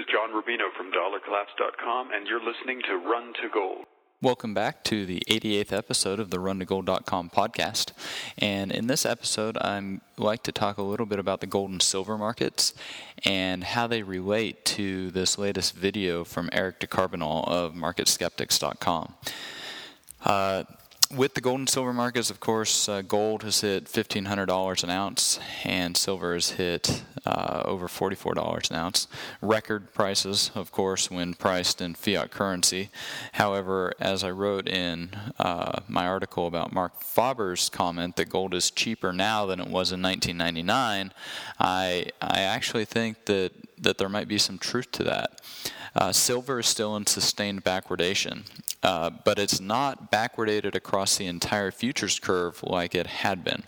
is 0.00 0.06
John 0.06 0.30
Rubino 0.30 0.72
from 0.76 0.90
DollarCollapse.com, 0.92 2.10
and 2.12 2.26
you're 2.26 2.42
listening 2.42 2.80
to 2.88 2.96
Run 2.96 3.34
to 3.42 3.48
Gold. 3.52 3.84
Welcome 4.22 4.54
back 4.54 4.82
to 4.84 5.04
the 5.04 5.22
88th 5.28 5.72
episode 5.72 6.20
of 6.20 6.30
the 6.30 6.38
RunToGold.com 6.38 7.28
podcast. 7.30 7.92
And 8.38 8.72
in 8.72 8.86
this 8.86 9.04
episode, 9.04 9.58
I'd 9.58 10.00
like 10.16 10.42
to 10.44 10.52
talk 10.52 10.78
a 10.78 10.82
little 10.82 11.04
bit 11.04 11.18
about 11.18 11.40
the 11.40 11.46
gold 11.46 11.70
and 11.70 11.82
silver 11.82 12.16
markets 12.16 12.72
and 13.24 13.62
how 13.62 13.86
they 13.86 14.02
relate 14.02 14.64
to 14.66 15.10
this 15.10 15.36
latest 15.36 15.74
video 15.74 16.24
from 16.24 16.48
Eric 16.50 16.80
DeCarbonnel 16.80 17.46
of 17.46 17.74
MarketSkeptics.com. 17.74 19.14
Uh, 20.24 20.64
with 21.14 21.34
the 21.34 21.40
gold 21.40 21.58
and 21.58 21.68
silver 21.68 21.92
markets, 21.92 22.30
of 22.30 22.38
course, 22.38 22.88
uh, 22.88 23.02
gold 23.02 23.42
has 23.42 23.62
hit 23.62 23.86
$1,500 23.86 24.84
an 24.84 24.90
ounce, 24.90 25.40
and 25.64 25.96
silver 25.96 26.34
has 26.34 26.50
hit 26.50 27.02
uh, 27.26 27.62
over 27.64 27.88
$44 27.88 28.70
an 28.70 28.76
ounce. 28.76 29.08
Record 29.42 29.92
prices, 29.92 30.52
of 30.54 30.70
course, 30.70 31.10
when 31.10 31.34
priced 31.34 31.80
in 31.80 31.94
fiat 31.94 32.30
currency. 32.30 32.90
However, 33.32 33.92
as 33.98 34.22
I 34.22 34.30
wrote 34.30 34.68
in 34.68 35.10
uh, 35.38 35.80
my 35.88 36.06
article 36.06 36.46
about 36.46 36.72
Marc 36.72 37.02
Faber's 37.02 37.68
comment 37.68 38.14
that 38.14 38.28
gold 38.28 38.54
is 38.54 38.70
cheaper 38.70 39.12
now 39.12 39.46
than 39.46 39.58
it 39.58 39.66
was 39.66 39.90
in 39.90 40.00
1999, 40.00 41.12
I, 41.58 42.06
I 42.22 42.40
actually 42.40 42.84
think 42.84 43.24
that, 43.24 43.52
that 43.78 43.98
there 43.98 44.08
might 44.08 44.28
be 44.28 44.38
some 44.38 44.58
truth 44.58 44.92
to 44.92 45.02
that. 45.04 45.40
Uh, 45.94 46.12
silver 46.12 46.60
is 46.60 46.66
still 46.66 46.94
in 46.94 47.04
sustained 47.06 47.64
backwardation, 47.64 48.44
uh, 48.82 49.10
but 49.24 49.38
it's 49.38 49.60
not 49.60 50.10
backwardated 50.10 50.74
across 50.74 51.16
the 51.16 51.26
entire 51.26 51.70
futures 51.70 52.18
curve 52.18 52.62
like 52.62 52.94
it 52.94 53.06
had 53.06 53.44
been. 53.44 53.62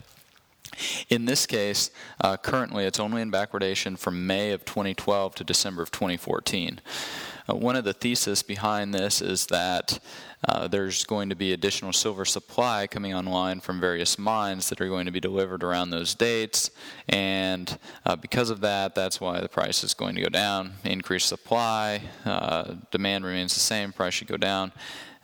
In 1.08 1.26
this 1.26 1.46
case, 1.46 1.90
uh, 2.20 2.36
currently 2.36 2.84
it's 2.84 3.00
only 3.00 3.20
in 3.22 3.30
backwardation 3.30 3.98
from 3.98 4.26
May 4.26 4.52
of 4.52 4.64
2012 4.64 5.34
to 5.36 5.44
December 5.44 5.82
of 5.82 5.90
2014. 5.90 6.80
Uh, 7.48 7.56
one 7.56 7.76
of 7.76 7.84
the 7.84 7.92
theses 7.92 8.42
behind 8.42 8.94
this 8.94 9.20
is 9.20 9.46
that 9.46 9.98
uh, 10.48 10.66
there's 10.68 11.04
going 11.04 11.28
to 11.28 11.34
be 11.34 11.52
additional 11.52 11.92
silver 11.92 12.24
supply 12.24 12.86
coming 12.86 13.14
online 13.14 13.60
from 13.60 13.80
various 13.80 14.18
mines 14.18 14.68
that 14.68 14.80
are 14.80 14.88
going 14.88 15.06
to 15.06 15.12
be 15.12 15.20
delivered 15.20 15.62
around 15.62 15.90
those 15.90 16.14
dates, 16.14 16.70
and 17.08 17.78
uh, 18.06 18.16
because 18.16 18.50
of 18.50 18.60
that, 18.60 18.94
that's 18.94 19.20
why 19.20 19.40
the 19.40 19.48
price 19.48 19.84
is 19.84 19.94
going 19.94 20.14
to 20.14 20.20
go 20.20 20.28
down. 20.28 20.72
Increased 20.84 21.28
supply, 21.28 22.02
uh, 22.24 22.74
demand 22.90 23.24
remains 23.24 23.54
the 23.54 23.60
same, 23.60 23.92
price 23.92 24.14
should 24.14 24.28
go 24.28 24.36
down. 24.36 24.72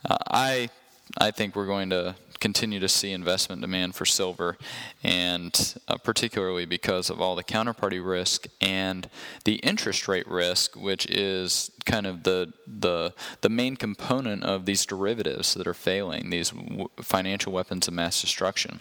Uh, 0.04 0.16
I 0.30 0.70
I 1.16 1.30
think 1.30 1.56
we're 1.56 1.66
going 1.66 1.90
to 1.90 2.16
continue 2.40 2.78
to 2.78 2.88
see 2.88 3.10
investment 3.12 3.60
demand 3.60 3.94
for 3.94 4.04
silver, 4.04 4.56
and 5.02 5.74
uh, 5.88 5.96
particularly 5.96 6.64
because 6.66 7.10
of 7.10 7.20
all 7.20 7.34
the 7.34 7.44
counterparty 7.44 8.04
risk 8.04 8.46
and 8.60 9.08
the 9.44 9.56
interest 9.56 10.06
rate 10.06 10.28
risk, 10.28 10.76
which 10.76 11.06
is 11.06 11.70
kind 11.84 12.06
of 12.06 12.22
the 12.22 12.52
the 12.66 13.12
the 13.40 13.48
main 13.48 13.76
component 13.76 14.44
of 14.44 14.66
these 14.66 14.86
derivatives 14.86 15.54
that 15.54 15.66
are 15.66 15.74
failing, 15.74 16.30
these 16.30 16.50
w- 16.50 16.88
financial 17.00 17.52
weapons 17.52 17.88
of 17.88 17.94
mass 17.94 18.20
destruction. 18.20 18.80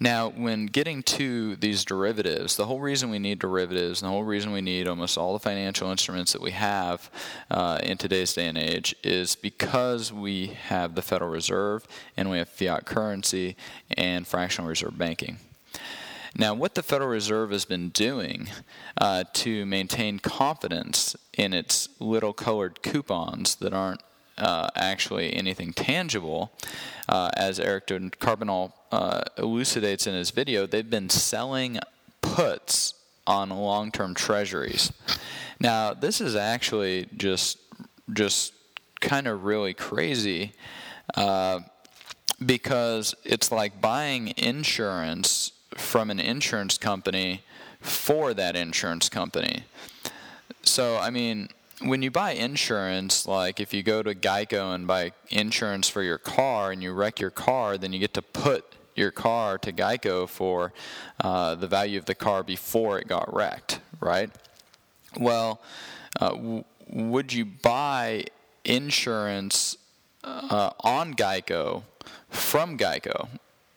Now, 0.00 0.28
when 0.28 0.66
getting 0.66 1.02
to 1.04 1.56
these 1.56 1.84
derivatives, 1.84 2.56
the 2.56 2.66
whole 2.66 2.78
reason 2.80 3.10
we 3.10 3.18
need 3.18 3.40
derivatives, 3.40 4.00
and 4.00 4.08
the 4.08 4.12
whole 4.12 4.22
reason 4.22 4.52
we 4.52 4.60
need 4.60 4.86
almost 4.86 5.18
all 5.18 5.32
the 5.32 5.40
financial 5.40 5.90
instruments 5.90 6.32
that 6.32 6.40
we 6.40 6.52
have 6.52 7.10
uh, 7.50 7.80
in 7.82 7.98
today's 7.98 8.32
day 8.32 8.46
and 8.46 8.56
age, 8.56 8.94
is 9.02 9.34
because 9.34 10.12
we 10.12 10.48
have 10.68 10.94
the 10.94 11.02
Federal 11.02 11.30
Reserve 11.30 11.84
and 12.16 12.30
we 12.30 12.38
have 12.38 12.48
fiat 12.48 12.86
currency 12.86 13.56
and 13.96 14.24
fractional 14.24 14.68
reserve 14.68 14.96
banking. 14.96 15.38
Now, 16.36 16.54
what 16.54 16.76
the 16.76 16.82
Federal 16.84 17.10
Reserve 17.10 17.50
has 17.50 17.64
been 17.64 17.88
doing 17.88 18.48
uh, 19.00 19.24
to 19.32 19.66
maintain 19.66 20.20
confidence 20.20 21.16
in 21.36 21.52
its 21.52 21.88
little 21.98 22.32
colored 22.32 22.82
coupons 22.82 23.56
that 23.56 23.72
aren't 23.72 24.02
uh, 24.36 24.68
actually 24.76 25.34
anything 25.34 25.72
tangible, 25.72 26.52
uh, 27.08 27.30
as 27.36 27.58
Eric 27.58 27.88
Carbonnel 27.88 28.72
uh, 28.90 29.22
elucidates 29.36 30.06
in 30.06 30.14
his 30.14 30.30
video, 30.30 30.66
they've 30.66 30.88
been 30.88 31.08
selling 31.08 31.78
puts 32.20 32.94
on 33.26 33.50
long-term 33.50 34.14
treasuries. 34.14 34.92
Now, 35.60 35.92
this 35.94 36.20
is 36.20 36.34
actually 36.36 37.08
just 37.16 37.58
just 38.12 38.54
kind 39.00 39.26
of 39.26 39.44
really 39.44 39.74
crazy 39.74 40.52
uh, 41.14 41.60
because 42.44 43.14
it's 43.24 43.52
like 43.52 43.80
buying 43.80 44.32
insurance 44.36 45.52
from 45.76 46.10
an 46.10 46.18
insurance 46.18 46.78
company 46.78 47.42
for 47.80 48.34
that 48.34 48.56
insurance 48.56 49.08
company. 49.08 49.64
So, 50.62 50.96
I 50.96 51.10
mean, 51.10 51.48
when 51.80 52.02
you 52.02 52.10
buy 52.10 52.32
insurance, 52.32 53.26
like 53.26 53.60
if 53.60 53.72
you 53.72 53.82
go 53.82 54.02
to 54.02 54.14
Geico 54.14 54.74
and 54.74 54.86
buy 54.86 55.12
insurance 55.30 55.88
for 55.88 56.02
your 56.02 56.18
car 56.18 56.72
and 56.72 56.82
you 56.82 56.92
wreck 56.92 57.20
your 57.20 57.30
car, 57.30 57.78
then 57.78 57.92
you 57.92 57.98
get 57.98 58.14
to 58.14 58.22
put 58.22 58.67
your 58.98 59.10
car 59.10 59.56
to 59.58 59.72
Geico 59.72 60.28
for 60.28 60.72
uh, 61.22 61.54
the 61.54 61.66
value 61.66 61.98
of 61.98 62.04
the 62.04 62.14
car 62.14 62.42
before 62.42 62.98
it 62.98 63.08
got 63.08 63.32
wrecked, 63.34 63.80
right? 64.00 64.30
Well, 65.18 65.60
uh, 66.20 66.30
w- 66.30 66.64
would 66.88 67.32
you 67.32 67.44
buy 67.44 68.24
insurance 68.64 69.76
uh, 70.24 70.70
on 70.80 71.14
Geico 71.14 71.84
from 72.28 72.76
Geico? 72.76 73.28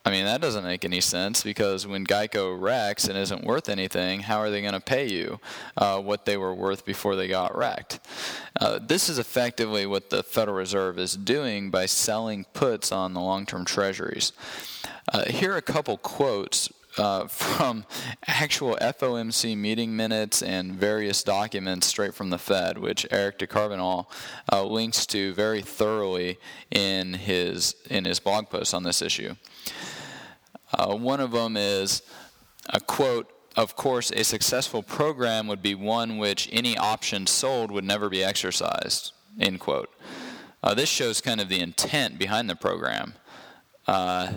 I 0.04 0.10
mean, 0.10 0.26
that 0.26 0.42
doesn't 0.42 0.64
make 0.64 0.84
any 0.84 1.00
sense 1.00 1.44
because 1.44 1.86
when 1.86 2.06
Geico 2.06 2.60
wrecks 2.60 3.08
and 3.08 3.16
isn't 3.16 3.44
worth 3.44 3.70
anything, 3.70 4.22
how 4.22 4.40
are 4.40 4.50
they 4.50 4.62
going 4.62 4.74
to 4.74 4.80
pay 4.80 5.08
you 5.08 5.40
uh, 5.78 6.02
what 6.02 6.26
they 6.26 6.38
were 6.38 6.56
worth 6.56 6.86
before 6.86 7.16
they 7.16 7.28
got 7.28 7.56
wrecked? 7.56 8.00
Uh, 8.60 8.80
this 8.82 9.10
is 9.10 9.20
effectively 9.20 9.86
what 9.86 10.10
the 10.10 10.24
Federal 10.24 10.58
Reserve 10.58 10.98
is 10.98 11.16
doing 11.16 11.70
by 11.70 11.86
selling 11.86 12.46
puts 12.54 12.92
on 12.92 13.14
the 13.14 13.20
long 13.20 13.46
term 13.46 13.64
treasuries. 13.64 14.34
Uh, 15.14 15.26
here 15.26 15.54
are 15.54 15.58
a 15.58 15.62
couple 15.62 15.98
quotes 15.98 16.70
uh, 16.98 17.28
from 17.28 17.86
actual 18.28 18.78
FOMC 18.82 19.58
meeting 19.58 19.96
minutes 19.96 20.42
and 20.42 20.74
various 20.74 21.24
documents 21.24 21.88
straight 21.88 22.14
from 22.14 22.30
the 22.30 22.38
Fed, 22.38 22.78
which 22.78 23.06
Eric 23.12 23.40
DeCarbonnel 23.40 24.06
uh, 24.52 24.64
links 24.64 25.06
to 25.08 25.34
very 25.34 25.62
thoroughly 25.62 26.38
in 26.70 27.14
his 27.14 27.76
in 27.90 28.06
his 28.06 28.20
blog 28.20 28.50
post 28.50 28.74
on 28.74 28.84
this 28.84 29.02
issue. 29.02 29.36
Uh, 30.74 30.96
one 30.96 31.20
of 31.20 31.32
them 31.32 31.58
is 31.58 32.02
a 32.70 32.80
quote. 32.80 33.32
Of 33.58 33.76
course, 33.76 34.12
a 34.12 34.24
successful 34.24 34.82
program 34.82 35.46
would 35.48 35.62
be 35.62 35.76
one 35.76 36.18
which 36.18 36.48
any 36.54 36.78
option 36.78 37.28
sold 37.28 37.70
would 37.70 37.84
never 37.84 38.08
be 38.08 38.24
exercised. 38.24 39.12
End 39.42 39.60
quote. 39.60 39.90
Uh, 40.64 40.74
this 40.74 40.88
shows 40.88 41.20
kind 41.20 41.42
of 41.42 41.50
the 41.50 41.60
intent 41.60 42.18
behind 42.18 42.50
the 42.50 42.56
program. 42.56 43.16
Uh, 43.88 44.34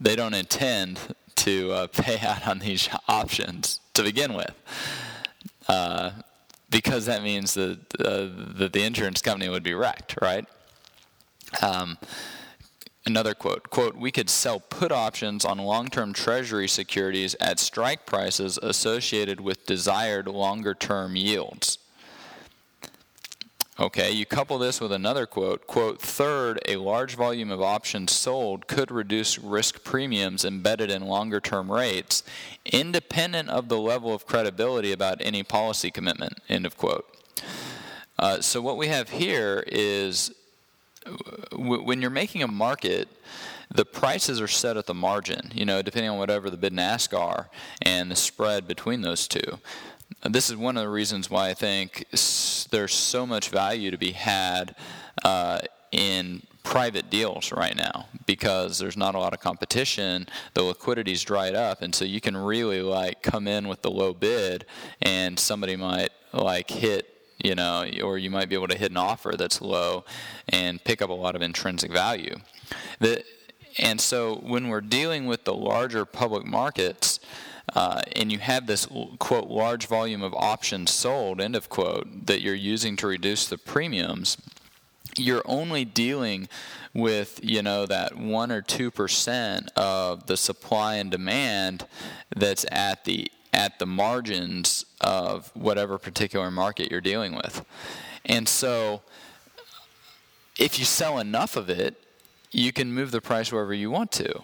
they 0.00 0.16
don't 0.16 0.34
intend 0.34 0.98
to 1.46 1.72
uh, 1.72 1.86
pay 1.92 2.18
out 2.18 2.46
on 2.46 2.58
these 2.58 2.88
options 3.08 3.80
to 3.94 4.02
begin 4.02 4.34
with, 4.34 4.54
uh, 5.68 6.10
because 6.68 7.06
that 7.06 7.22
means 7.22 7.54
that, 7.54 7.78
uh, 8.00 8.28
that 8.58 8.72
the 8.72 8.82
insurance 8.82 9.22
company 9.22 9.48
would 9.48 9.62
be 9.62 9.72
wrecked, 9.72 10.16
right? 10.20 10.44
Um, 11.62 11.96
another 13.06 13.34
quote 13.34 13.70
quote 13.70 13.94
we 13.96 14.10
could 14.10 14.28
sell 14.28 14.58
put 14.58 14.90
options 14.90 15.44
on 15.44 15.58
long-term 15.58 16.12
treasury 16.12 16.66
securities 16.66 17.36
at 17.40 17.60
strike 17.60 18.04
prices 18.04 18.58
associated 18.60 19.40
with 19.40 19.64
desired 19.64 20.26
longer-term 20.26 21.14
yields 21.14 21.78
Okay, 23.78 24.10
you 24.10 24.24
couple 24.24 24.58
this 24.58 24.80
with 24.80 24.90
another 24.90 25.26
quote, 25.26 25.66
quote, 25.66 26.00
third, 26.00 26.58
a 26.66 26.76
large 26.76 27.14
volume 27.14 27.50
of 27.50 27.60
options 27.60 28.10
sold 28.10 28.66
could 28.66 28.90
reduce 28.90 29.38
risk 29.38 29.84
premiums 29.84 30.46
embedded 30.46 30.90
in 30.90 31.04
longer 31.04 31.40
term 31.40 31.70
rates, 31.70 32.22
independent 32.64 33.50
of 33.50 33.68
the 33.68 33.78
level 33.78 34.14
of 34.14 34.26
credibility 34.26 34.92
about 34.92 35.18
any 35.20 35.42
policy 35.42 35.90
commitment, 35.90 36.40
end 36.48 36.64
of 36.64 36.78
quote. 36.78 37.06
Uh, 38.18 38.40
so, 38.40 38.62
what 38.62 38.78
we 38.78 38.88
have 38.88 39.10
here 39.10 39.62
is 39.66 40.32
w- 41.50 41.82
when 41.82 42.00
you're 42.00 42.08
making 42.08 42.42
a 42.42 42.48
market, 42.48 43.08
the 43.70 43.84
prices 43.84 44.40
are 44.40 44.48
set 44.48 44.78
at 44.78 44.86
the 44.86 44.94
margin, 44.94 45.50
you 45.54 45.66
know, 45.66 45.82
depending 45.82 46.10
on 46.10 46.16
whatever 46.16 46.48
the 46.48 46.56
bid 46.56 46.72
and 46.72 46.80
ask 46.80 47.12
are 47.12 47.50
and 47.82 48.10
the 48.10 48.16
spread 48.16 48.66
between 48.66 49.02
those 49.02 49.28
two. 49.28 49.58
This 50.24 50.50
is 50.50 50.56
one 50.56 50.76
of 50.76 50.82
the 50.82 50.88
reasons 50.88 51.30
why 51.30 51.50
I 51.50 51.54
think 51.54 52.04
there's 52.70 52.94
so 52.94 53.26
much 53.26 53.50
value 53.50 53.90
to 53.90 53.98
be 53.98 54.12
had 54.12 54.74
uh, 55.24 55.60
in 55.92 56.42
private 56.64 57.10
deals 57.10 57.52
right 57.52 57.76
now 57.76 58.06
because 58.26 58.78
there's 58.78 58.96
not 58.96 59.14
a 59.14 59.18
lot 59.18 59.32
of 59.32 59.38
competition 59.38 60.26
the 60.54 60.62
liquidity's 60.62 61.22
dried 61.22 61.54
up 61.54 61.80
and 61.80 61.94
so 61.94 62.04
you 62.04 62.20
can 62.20 62.36
really 62.36 62.82
like 62.82 63.22
come 63.22 63.46
in 63.46 63.68
with 63.68 63.82
the 63.82 63.90
low 63.90 64.12
bid 64.12 64.66
and 65.00 65.38
somebody 65.38 65.76
might 65.76 66.10
like 66.32 66.68
hit 66.68 67.16
you 67.42 67.54
know 67.54 67.88
or 68.02 68.18
you 68.18 68.30
might 68.30 68.48
be 68.48 68.54
able 68.54 68.68
to 68.68 68.76
hit 68.76 68.90
an 68.90 68.96
offer 68.96 69.34
that's 69.36 69.60
low 69.60 70.04
and 70.48 70.82
pick 70.84 71.02
up 71.02 71.10
a 71.10 71.14
lot 71.14 71.36
of 71.36 71.42
intrinsic 71.42 71.92
value. 71.92 72.36
The, 73.00 73.22
and 73.78 74.00
so 74.00 74.36
when 74.36 74.68
we're 74.68 74.80
dealing 74.80 75.26
with 75.26 75.44
the 75.44 75.54
larger 75.54 76.04
public 76.04 76.44
markets 76.44 77.20
uh, 77.74 78.02
and 78.14 78.30
you 78.30 78.38
have 78.38 78.66
this 78.66 78.86
quote 79.18 79.48
large 79.48 79.86
volume 79.86 80.22
of 80.22 80.34
options 80.34 80.90
sold 80.90 81.40
end 81.40 81.56
of 81.56 81.68
quote 81.68 82.26
that 82.26 82.40
you're 82.40 82.54
using 82.54 82.96
to 82.96 83.06
reduce 83.06 83.46
the 83.46 83.58
premiums. 83.58 84.36
You're 85.16 85.42
only 85.44 85.84
dealing 85.84 86.48
with 86.94 87.40
you 87.42 87.62
know 87.62 87.86
that 87.86 88.16
one 88.16 88.50
or 88.52 88.62
two 88.62 88.90
percent 88.90 89.70
of 89.76 90.26
the 90.26 90.36
supply 90.36 90.94
and 90.96 91.10
demand 91.10 91.86
that's 92.34 92.64
at 92.70 93.04
the 93.04 93.30
at 93.52 93.78
the 93.78 93.86
margins 93.86 94.84
of 95.00 95.50
whatever 95.54 95.98
particular 95.98 96.50
market 96.50 96.90
you're 96.90 97.00
dealing 97.00 97.34
with. 97.34 97.64
And 98.24 98.48
so 98.48 99.02
if 100.58 100.78
you 100.78 100.84
sell 100.84 101.18
enough 101.18 101.56
of 101.56 101.68
it 101.68 102.02
you 102.50 102.72
can 102.72 102.92
move 102.92 103.10
the 103.10 103.20
price 103.20 103.52
wherever 103.52 103.74
you 103.74 103.90
want 103.90 104.10
to 104.12 104.42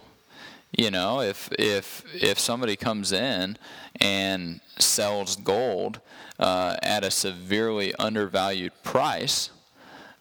you 0.77 0.91
know 0.91 1.21
if 1.21 1.51
if 1.59 2.05
if 2.15 2.39
somebody 2.39 2.77
comes 2.77 3.13
in 3.13 3.57
and 4.01 4.61
sells 4.79 5.37
gold 5.37 6.01
uh, 6.39 6.77
at 6.83 7.05
a 7.05 7.11
severely 7.11 7.95
undervalued 7.97 8.73
price 8.83 9.51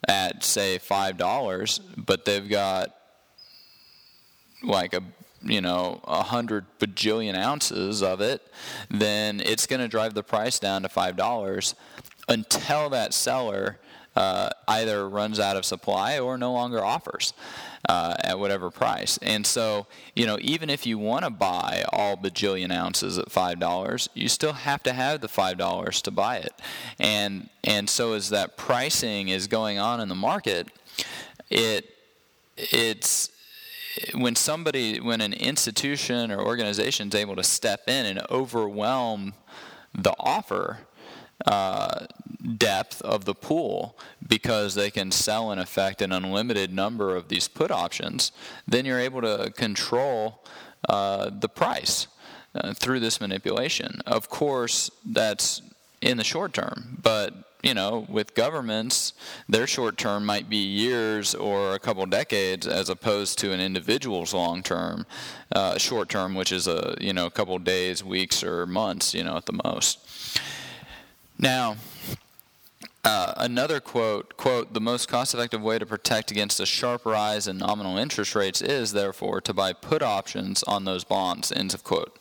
at 0.07 0.43
say 0.43 0.77
five 0.77 1.17
dollars, 1.17 1.79
but 1.97 2.25
they've 2.25 2.49
got 2.49 2.95
like 4.63 4.93
a 4.93 5.01
you 5.41 5.61
know 5.61 6.01
a 6.03 6.23
hundred 6.23 6.65
bajillion 6.79 7.35
ounces 7.35 8.03
of 8.03 8.21
it, 8.21 8.41
then 8.89 9.41
it's 9.41 9.65
going 9.65 9.81
to 9.81 9.87
drive 9.87 10.13
the 10.13 10.23
price 10.23 10.59
down 10.59 10.83
to 10.83 10.89
five 10.89 11.15
dollars. 11.15 11.75
Until 12.27 12.89
that 12.89 13.13
seller 13.13 13.79
uh, 14.15 14.49
either 14.67 15.07
runs 15.07 15.39
out 15.39 15.55
of 15.55 15.65
supply 15.65 16.19
or 16.19 16.37
no 16.37 16.51
longer 16.53 16.83
offers 16.83 17.33
uh, 17.87 18.15
at 18.23 18.37
whatever 18.39 18.69
price. 18.69 19.17
And 19.21 19.45
so, 19.45 19.87
you 20.15 20.25
know, 20.25 20.37
even 20.41 20.69
if 20.69 20.85
you 20.85 20.97
want 20.97 21.25
to 21.25 21.31
buy 21.31 21.83
all 21.91 22.17
bajillion 22.17 22.71
ounces 22.71 23.17
at 23.17 23.31
five 23.31 23.59
dollars, 23.59 24.09
you 24.13 24.27
still 24.27 24.53
have 24.53 24.83
to 24.83 24.93
have 24.93 25.21
the 25.21 25.27
five 25.27 25.57
dollars 25.57 26.01
to 26.03 26.11
buy 26.11 26.37
it. 26.37 26.53
And 26.99 27.49
and 27.63 27.89
so 27.89 28.13
as 28.13 28.29
that 28.29 28.57
pricing 28.57 29.29
is 29.29 29.47
going 29.47 29.79
on 29.79 29.99
in 29.99 30.09
the 30.09 30.15
market, 30.15 30.67
it 31.49 31.89
it's 32.57 33.29
when 34.13 34.35
somebody 34.35 34.99
when 34.99 35.21
an 35.21 35.33
institution 35.33 36.31
or 36.31 36.39
organization 36.39 37.09
is 37.09 37.15
able 37.15 37.35
to 37.35 37.43
step 37.43 37.81
in 37.87 38.05
and 38.05 38.21
overwhelm 38.29 39.33
the 39.93 40.13
offer 40.19 40.79
uh, 41.45 42.05
depth 42.57 43.01
of 43.01 43.25
the 43.25 43.35
pool 43.35 43.97
because 44.27 44.75
they 44.75 44.91
can 44.91 45.11
sell 45.11 45.51
in 45.51 45.59
effect 45.59 46.01
an 46.01 46.11
unlimited 46.11 46.73
number 46.73 47.15
of 47.15 47.27
these 47.27 47.47
put 47.47 47.71
options, 47.71 48.31
then 48.67 48.85
you're 48.85 48.99
able 48.99 49.21
to 49.21 49.51
control 49.55 50.43
uh, 50.89 51.29
the 51.29 51.49
price 51.49 52.07
uh, 52.55 52.73
through 52.73 52.99
this 52.99 53.21
manipulation. 53.21 54.01
Of 54.05 54.29
course, 54.29 54.89
that's 55.05 55.61
in 56.01 56.17
the 56.17 56.23
short 56.23 56.53
term, 56.53 56.97
but 57.01 57.33
you 57.61 57.75
know, 57.75 58.07
with 58.09 58.33
governments, 58.33 59.13
their 59.47 59.67
short 59.67 59.97
term 59.97 60.25
might 60.25 60.49
be 60.49 60.57
years 60.57 61.35
or 61.35 61.75
a 61.75 61.79
couple 61.79 62.03
decades, 62.07 62.65
as 62.65 62.89
opposed 62.89 63.37
to 63.39 63.51
an 63.51 63.59
individual's 63.59 64.33
long 64.33 64.63
term, 64.63 65.05
uh, 65.51 65.77
short 65.77 66.09
term, 66.09 66.33
which 66.33 66.51
is 66.51 66.67
a 66.67 66.95
you 66.99 67.13
know 67.13 67.27
a 67.27 67.31
couple 67.31 67.57
days, 67.59 68.03
weeks, 68.03 68.43
or 68.43 68.65
months, 68.65 69.13
you 69.13 69.23
know, 69.23 69.37
at 69.37 69.45
the 69.45 69.59
most. 69.63 69.99
Now, 71.41 71.77
uh, 73.03 73.33
another 73.35 73.79
quote, 73.79 74.37
quote, 74.37 74.73
the 74.73 74.79
most 74.79 75.07
cost-effective 75.07 75.59
way 75.59 75.79
to 75.79 75.87
protect 75.87 76.29
against 76.29 76.59
a 76.59 76.67
sharp 76.67 77.03
rise 77.03 77.47
in 77.47 77.57
nominal 77.57 77.97
interest 77.97 78.35
rates 78.35 78.61
is, 78.61 78.91
therefore, 78.91 79.41
to 79.41 79.53
buy 79.53 79.73
put 79.73 80.03
options 80.03 80.61
on 80.63 80.85
those 80.85 81.03
bonds, 81.03 81.51
ends 81.51 81.73
of 81.73 81.83
quote. 81.83 82.15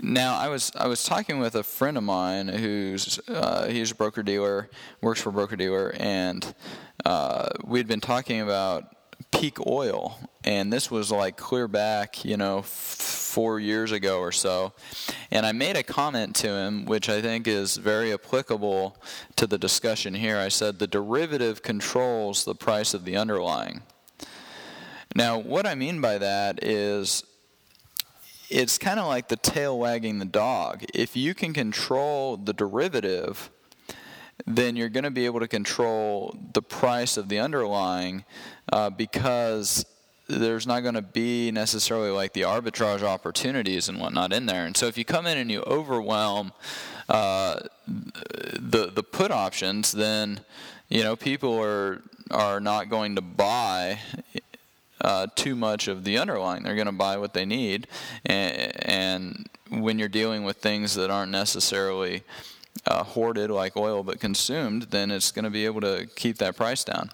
Now, 0.00 0.36
I 0.36 0.46
was 0.46 0.70
I 0.76 0.86
was 0.86 1.02
talking 1.02 1.40
with 1.40 1.56
a 1.56 1.64
friend 1.64 1.96
of 1.98 2.04
mine 2.04 2.46
who's 2.46 3.18
uh, 3.28 3.66
he's 3.66 3.90
a 3.90 3.94
broker 3.96 4.22
dealer, 4.22 4.70
works 5.00 5.20
for 5.20 5.32
broker 5.32 5.56
dealer, 5.56 5.92
and 5.98 6.54
uh, 7.04 7.48
we'd 7.64 7.88
been 7.88 8.00
talking 8.00 8.40
about 8.40 8.93
peak 9.34 9.66
oil, 9.66 10.18
and 10.44 10.72
this 10.72 10.90
was 10.90 11.10
like 11.10 11.36
clear 11.36 11.66
back, 11.68 12.24
you 12.24 12.36
know, 12.36 12.58
f- 12.58 12.66
four 12.66 13.58
years 13.58 13.90
ago 13.90 14.20
or 14.20 14.32
so. 14.32 14.72
And 15.30 15.44
I 15.44 15.52
made 15.52 15.76
a 15.76 15.82
comment 15.82 16.36
to 16.36 16.48
him, 16.48 16.84
which 16.84 17.08
I 17.08 17.20
think 17.20 17.48
is 17.48 17.76
very 17.76 18.12
applicable 18.12 18.96
to 19.36 19.46
the 19.46 19.58
discussion 19.58 20.14
here. 20.14 20.38
I 20.38 20.48
said 20.48 20.78
the 20.78 20.86
derivative 20.86 21.62
controls 21.62 22.44
the 22.44 22.54
price 22.54 22.94
of 22.94 23.04
the 23.04 23.16
underlying. 23.16 23.82
Now, 25.16 25.38
what 25.38 25.66
I 25.66 25.74
mean 25.74 26.00
by 26.00 26.18
that 26.18 26.62
is 26.62 27.24
it's 28.50 28.78
kind 28.78 29.00
of 29.00 29.06
like 29.06 29.28
the 29.28 29.36
tail 29.36 29.78
wagging 29.78 30.18
the 30.18 30.24
dog. 30.24 30.84
If 30.94 31.16
you 31.16 31.34
can 31.34 31.52
control 31.52 32.36
the 32.36 32.52
derivative, 32.52 33.50
then 34.46 34.76
you're 34.76 34.88
going 34.88 35.04
to 35.04 35.10
be 35.10 35.26
able 35.26 35.40
to 35.40 35.48
control 35.48 36.36
the 36.52 36.62
price 36.62 37.16
of 37.16 37.28
the 37.28 37.38
underlying 37.38 38.24
uh, 38.72 38.90
because 38.90 39.84
there's 40.26 40.66
not 40.66 40.80
going 40.80 40.94
to 40.94 41.02
be 41.02 41.50
necessarily 41.50 42.10
like 42.10 42.32
the 42.32 42.42
arbitrage 42.42 43.02
opportunities 43.02 43.88
and 43.88 44.00
whatnot 44.00 44.32
in 44.32 44.46
there. 44.46 44.64
And 44.64 44.76
so 44.76 44.86
if 44.86 44.96
you 44.96 45.04
come 45.04 45.26
in 45.26 45.36
and 45.36 45.50
you 45.50 45.62
overwhelm 45.62 46.52
uh, 47.08 47.60
the 47.86 48.90
the 48.90 49.02
put 49.02 49.30
options, 49.30 49.92
then 49.92 50.40
you 50.88 51.02
know 51.02 51.16
people 51.16 51.62
are 51.62 52.02
are 52.30 52.60
not 52.60 52.88
going 52.88 53.16
to 53.16 53.20
buy 53.20 54.00
uh, 55.02 55.26
too 55.34 55.54
much 55.54 55.88
of 55.88 56.04
the 56.04 56.16
underlying. 56.16 56.62
They're 56.62 56.74
going 56.74 56.86
to 56.86 56.92
buy 56.92 57.18
what 57.18 57.34
they 57.34 57.44
need, 57.44 57.86
and, 58.24 58.88
and 58.88 59.48
when 59.68 59.98
you're 59.98 60.08
dealing 60.08 60.44
with 60.44 60.58
things 60.58 60.94
that 60.94 61.10
aren't 61.10 61.32
necessarily 61.32 62.22
uh, 62.86 63.02
hoarded 63.02 63.50
like 63.50 63.76
oil 63.76 64.02
but 64.02 64.20
consumed, 64.20 64.84
then 64.90 65.10
it's 65.10 65.32
going 65.32 65.44
to 65.44 65.50
be 65.50 65.64
able 65.64 65.80
to 65.80 66.06
keep 66.16 66.38
that 66.38 66.56
price 66.56 66.84
down. 66.84 67.10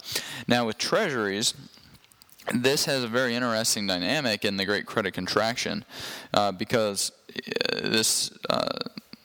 Now, 0.47 0.65
with 0.65 0.77
treasuries, 0.77 1.53
this 2.53 2.85
has 2.85 3.03
a 3.03 3.07
very 3.07 3.35
interesting 3.35 3.87
dynamic 3.87 4.43
in 4.43 4.57
the 4.57 4.65
Great 4.65 4.85
Credit 4.85 5.13
Contraction 5.13 5.85
uh, 6.33 6.51
because 6.51 7.11
uh, 7.29 7.81
this 7.81 8.31
uh, 8.49 8.79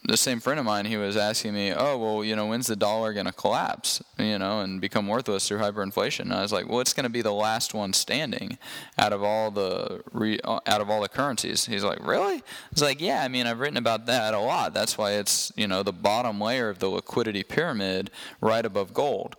the 0.08 0.16
same 0.16 0.40
friend 0.40 0.60
of 0.60 0.66
mine, 0.66 0.86
he 0.86 0.96
was 0.96 1.16
asking 1.16 1.54
me, 1.54 1.72
"Oh, 1.72 1.98
well, 1.98 2.24
you 2.24 2.36
know, 2.36 2.46
when's 2.46 2.66
the 2.66 2.76
dollar 2.76 3.12
going 3.12 3.26
to 3.26 3.32
collapse, 3.32 4.02
you 4.18 4.38
know, 4.38 4.60
and 4.60 4.80
become 4.80 5.08
worthless 5.08 5.48
through 5.48 5.58
hyperinflation?" 5.58 6.20
And 6.20 6.34
I 6.34 6.42
was 6.42 6.52
like, 6.52 6.68
"Well, 6.68 6.80
it's 6.80 6.92
going 6.92 7.04
to 7.04 7.10
be 7.10 7.22
the 7.22 7.32
last 7.32 7.74
one 7.74 7.92
standing 7.92 8.58
out 8.98 9.12
of 9.12 9.22
all 9.22 9.50
the 9.50 10.02
re, 10.12 10.38
uh, 10.44 10.60
out 10.66 10.80
of 10.80 10.90
all 10.90 11.00
the 11.00 11.08
currencies." 11.08 11.66
He's 11.66 11.82
like, 11.82 12.04
"Really?" 12.06 12.36
I 12.36 12.42
was 12.72 12.82
like, 12.82 13.00
"Yeah, 13.00 13.22
I 13.22 13.28
mean, 13.28 13.46
I've 13.46 13.58
written 13.58 13.76
about 13.76 14.06
that 14.06 14.34
a 14.34 14.38
lot. 14.38 14.74
That's 14.74 14.96
why 14.96 15.12
it's 15.12 15.52
you 15.56 15.66
know 15.66 15.82
the 15.82 15.92
bottom 15.92 16.40
layer 16.40 16.68
of 16.68 16.78
the 16.78 16.88
liquidity 16.88 17.42
pyramid, 17.42 18.10
right 18.40 18.64
above 18.64 18.94
gold." 18.94 19.36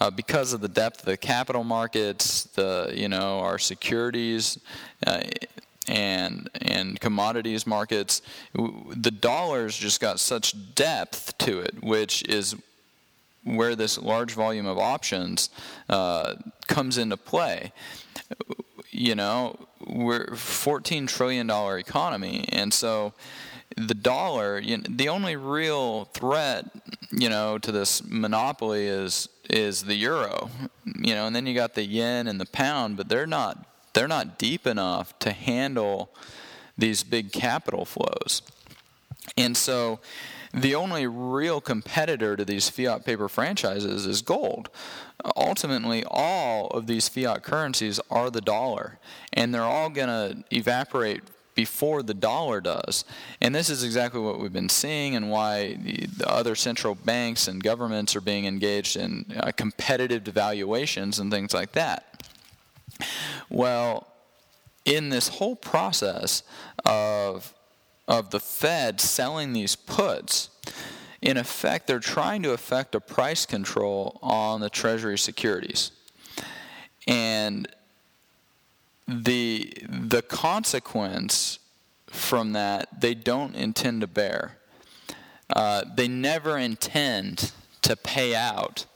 Uh, 0.00 0.10
because 0.10 0.54
of 0.54 0.60
the 0.60 0.68
depth 0.68 1.00
of 1.00 1.06
the 1.06 1.16
capital 1.16 1.64
markets, 1.64 2.44
the 2.44 2.92
you 2.94 3.08
know 3.08 3.40
our 3.40 3.58
securities, 3.58 4.58
uh, 5.06 5.22
and 5.88 6.49
and 6.80 7.00
commodities 7.00 7.66
markets, 7.66 8.22
the 8.54 9.10
dollars 9.10 9.76
just 9.76 10.00
got 10.00 10.18
such 10.18 10.74
depth 10.74 11.36
to 11.38 11.60
it, 11.60 11.82
which 11.82 12.22
is 12.28 12.56
where 13.44 13.74
this 13.74 13.98
large 13.98 14.32
volume 14.32 14.66
of 14.66 14.78
options 14.78 15.50
uh, 15.88 16.34
comes 16.66 16.98
into 16.98 17.16
play. 17.16 17.72
You 18.90 19.14
know, 19.14 19.56
we're 19.86 20.34
14 20.34 21.06
trillion 21.06 21.46
dollar 21.46 21.78
economy, 21.78 22.46
and 22.50 22.72
so 22.72 23.14
the 23.76 23.94
dollar, 23.94 24.58
you 24.58 24.78
know, 24.78 24.84
the 24.88 25.08
only 25.08 25.36
real 25.36 26.06
threat, 26.06 26.66
you 27.10 27.28
know, 27.28 27.58
to 27.58 27.72
this 27.72 28.02
monopoly 28.04 28.86
is 28.86 29.28
is 29.48 29.82
the 29.82 29.94
euro. 29.94 30.50
You 30.84 31.14
know, 31.14 31.26
and 31.26 31.34
then 31.34 31.46
you 31.46 31.54
got 31.54 31.74
the 31.74 31.84
yen 31.84 32.26
and 32.26 32.40
the 32.40 32.46
pound, 32.46 32.96
but 32.96 33.08
they're 33.08 33.26
not 33.26 33.66
they're 33.92 34.08
not 34.08 34.38
deep 34.38 34.66
enough 34.66 35.18
to 35.20 35.32
handle 35.32 36.10
these 36.80 37.02
big 37.02 37.32
capital 37.32 37.84
flows. 37.84 38.42
And 39.36 39.56
so 39.56 40.00
the 40.52 40.74
only 40.74 41.06
real 41.06 41.60
competitor 41.60 42.36
to 42.36 42.44
these 42.44 42.68
fiat 42.68 43.04
paper 43.04 43.28
franchises 43.28 44.06
is 44.06 44.22
gold. 44.22 44.68
Ultimately, 45.36 46.02
all 46.06 46.68
of 46.68 46.86
these 46.86 47.08
fiat 47.08 47.42
currencies 47.42 48.00
are 48.10 48.30
the 48.30 48.40
dollar, 48.40 48.98
and 49.32 49.54
they're 49.54 49.62
all 49.62 49.90
going 49.90 50.08
to 50.08 50.44
evaporate 50.50 51.22
before 51.54 52.02
the 52.02 52.14
dollar 52.14 52.60
does. 52.60 53.04
And 53.40 53.54
this 53.54 53.68
is 53.68 53.84
exactly 53.84 54.20
what 54.20 54.40
we've 54.40 54.52
been 54.52 54.68
seeing 54.68 55.14
and 55.14 55.30
why 55.30 55.74
the 55.74 56.26
other 56.26 56.54
central 56.54 56.94
banks 56.94 57.48
and 57.48 57.62
governments 57.62 58.16
are 58.16 58.20
being 58.20 58.46
engaged 58.46 58.96
in 58.96 59.26
uh, 59.36 59.52
competitive 59.52 60.24
devaluations 60.24 61.20
and 61.20 61.30
things 61.30 61.52
like 61.52 61.72
that. 61.72 62.24
Well, 63.50 64.06
in 64.84 65.08
this 65.10 65.28
whole 65.28 65.56
process 65.56 66.42
of 66.84 67.54
of 68.08 68.30
the 68.30 68.40
Fed 68.40 69.00
selling 69.00 69.52
these 69.52 69.76
puts, 69.76 70.50
in 71.22 71.36
effect, 71.36 71.86
they're 71.86 72.00
trying 72.00 72.42
to 72.42 72.52
effect 72.52 72.94
a 72.96 73.00
price 73.00 73.46
control 73.46 74.18
on 74.20 74.60
the 74.60 74.70
Treasury 74.70 75.18
securities, 75.18 75.92
and 77.06 77.68
the 79.06 79.72
the 79.88 80.22
consequence 80.22 81.58
from 82.06 82.52
that 82.52 83.00
they 83.00 83.14
don't 83.14 83.54
intend 83.54 84.00
to 84.00 84.06
bear. 84.06 84.58
Uh, 85.54 85.84
they 85.96 86.08
never 86.08 86.58
intend 86.58 87.52
to 87.82 87.96
pay 87.96 88.34
out 88.34 88.86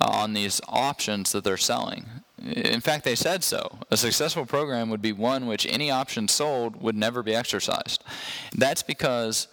on 0.00 0.32
these 0.32 0.60
options 0.68 1.32
that 1.32 1.44
they're 1.44 1.56
selling. 1.56 2.06
In 2.42 2.80
fact, 2.80 3.04
they 3.04 3.14
said 3.14 3.44
so. 3.44 3.78
A 3.90 3.96
successful 3.96 4.44
program 4.44 4.90
would 4.90 5.00
be 5.00 5.12
one 5.12 5.46
which 5.46 5.66
any 5.66 5.90
option 5.90 6.28
sold 6.28 6.80
would 6.82 6.96
never 6.96 7.22
be 7.22 7.34
exercised. 7.34 8.02
That's 8.54 8.82
because 8.82 9.48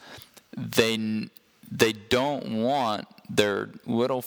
they 0.55 1.29
they 1.71 1.93
don't 1.93 2.61
want 2.63 3.07
their 3.29 3.69
little 3.85 4.23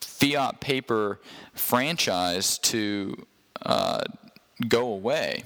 fiat 0.00 0.60
paper 0.60 1.18
franchise 1.54 2.58
to 2.58 3.26
uh, 3.62 4.04
go 4.68 4.88
away. 4.88 5.44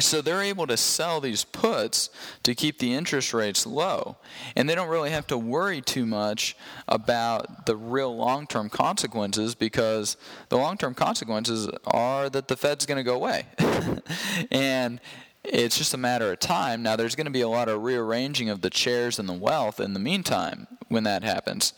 So 0.00 0.20
they're 0.20 0.42
able 0.42 0.66
to 0.66 0.76
sell 0.76 1.20
these 1.20 1.44
puts 1.44 2.10
to 2.42 2.54
keep 2.54 2.78
the 2.78 2.94
interest 2.94 3.32
rates 3.34 3.66
low. 3.66 4.16
And 4.56 4.68
they 4.68 4.74
don't 4.74 4.88
really 4.88 5.10
have 5.10 5.26
to 5.28 5.38
worry 5.38 5.80
too 5.80 6.06
much 6.06 6.56
about 6.88 7.66
the 7.66 7.76
real 7.76 8.14
long 8.14 8.46
term 8.46 8.68
consequences 8.68 9.54
because 9.54 10.16
the 10.48 10.56
long 10.56 10.76
term 10.76 10.94
consequences 10.94 11.68
are 11.86 12.28
that 12.30 12.48
the 12.48 12.56
Fed's 12.56 12.86
going 12.86 12.98
to 12.98 13.04
go 13.04 13.14
away. 13.14 13.46
and 14.50 15.00
it's 15.44 15.78
just 15.78 15.94
a 15.94 15.98
matter 15.98 16.32
of 16.32 16.38
time. 16.38 16.82
Now, 16.82 16.96
there's 16.96 17.14
going 17.14 17.26
to 17.26 17.30
be 17.30 17.40
a 17.40 17.48
lot 17.48 17.68
of 17.68 17.82
rearranging 17.82 18.50
of 18.50 18.60
the 18.60 18.70
chairs 18.70 19.18
and 19.18 19.28
the 19.28 19.34
wealth 19.34 19.80
in 19.80 19.94
the 19.94 20.00
meantime 20.00 20.66
when 20.88 21.04
that 21.04 21.22
happens. 21.22 21.72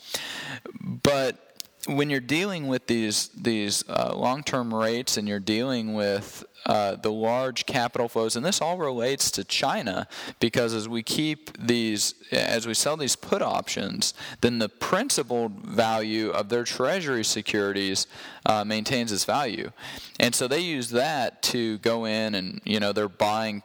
But 0.81 1.52
when 1.87 2.11
you're 2.11 2.21
dealing 2.21 2.69
with 2.69 2.87
these 2.87 3.29
these 3.29 3.85
uh, 3.89 4.15
long-term 4.17 4.73
rates 4.73 5.17
and 5.17 5.29
you're 5.29 5.41
dealing 5.41 5.95
with 5.95 6.45
uh, 6.65 6.95
the 6.95 7.11
large 7.11 7.67
capital 7.67 8.09
flows, 8.09 8.37
and 8.37 8.47
this 8.47 8.61
all 8.61 8.79
relates 8.79 9.33
to 9.33 9.43
China 9.43 10.07
because 10.39 10.75
as 10.75 10.89
we 10.89 11.03
keep 11.03 11.57
these, 11.59 12.15
as 12.31 12.69
we 12.69 12.75
sell 12.75 12.97
these 12.97 13.17
put 13.17 13.43
options, 13.43 14.15
then 14.43 14.61
the 14.61 14.69
principal 14.69 15.49
value 15.49 16.31
of 16.31 16.49
their 16.49 16.63
treasury 16.63 17.25
securities 17.25 18.07
uh, 18.47 18.65
maintains 18.65 19.11
its 19.11 19.25
value, 19.25 19.73
and 20.21 20.35
so 20.35 20.47
they 20.47 20.61
use 20.61 20.91
that 20.91 21.43
to 21.43 21.79
go 21.79 22.05
in 22.05 22.37
and 22.37 22.61
you 22.65 22.79
know 22.79 22.93
they're 22.93 23.09
buying 23.09 23.63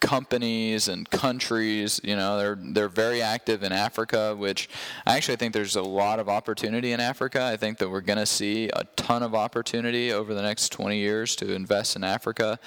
companies 0.00 0.88
and 0.88 1.08
countries. 1.10 2.00
You 2.04 2.16
know, 2.16 2.38
they're 2.38 2.58
they're 2.60 2.88
very 2.88 3.22
active 3.22 3.62
in 3.62 3.72
Africa, 3.72 4.34
which 4.36 4.68
I 5.06 5.16
actually 5.16 5.36
think 5.36 5.52
there's 5.52 5.76
a 5.76 5.82
lot 5.82 6.18
of 6.18 6.28
opportunity 6.28 6.92
in 6.92 7.00
Africa. 7.00 7.42
I 7.44 7.56
think 7.56 7.78
that 7.78 7.90
we're 7.90 8.00
going 8.00 8.18
to 8.18 8.26
see 8.26 8.68
a 8.72 8.84
ton 8.96 9.22
of 9.22 9.34
opportunity 9.34 10.12
over 10.12 10.34
the 10.34 10.42
next 10.42 10.70
20 10.70 10.98
years 10.98 11.36
to 11.36 11.52
invest 11.52 11.96
in 11.96 12.04
Africa. 12.04 12.58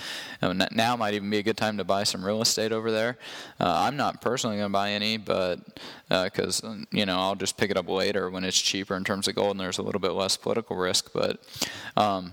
And 0.42 0.68
now 0.72 0.96
might 0.96 1.14
even 1.14 1.30
be 1.30 1.40
a 1.40 1.44
good 1.44 1.58
time 1.58 1.78
to 1.78 1.84
buy 1.84 2.04
some 2.04 2.26
real 2.26 2.42
estate 2.42 2.72
over 2.72 2.92
there. 2.92 3.18
Uh, 3.60 3.86
I'm 3.88 3.98
not 3.98 4.22
personally 4.22 4.58
going 4.58 4.70
to 4.70 4.74
buy 4.74 4.92
any, 4.92 5.18
but 5.18 5.60
because 6.10 6.64
uh, 6.64 6.78
you 6.92 7.06
know 7.06 7.20
I'll 7.20 7.36
just 7.36 7.58
pick 7.58 7.72
it 7.72 7.78
up 7.78 7.88
later 7.88 8.30
when 8.30 8.44
it's 8.44 8.60
cheaper 8.60 8.96
in 8.96 9.04
terms 9.04 9.28
of 9.28 9.36
gold 9.36 9.52
and 9.52 9.60
there's 9.60 9.78
a 9.78 9.84
little 9.84 10.02
bit 10.02 10.12
less 10.12 10.38
political 10.38 10.76
risk, 10.76 11.12
but. 11.14 11.42
Um, 11.98 12.32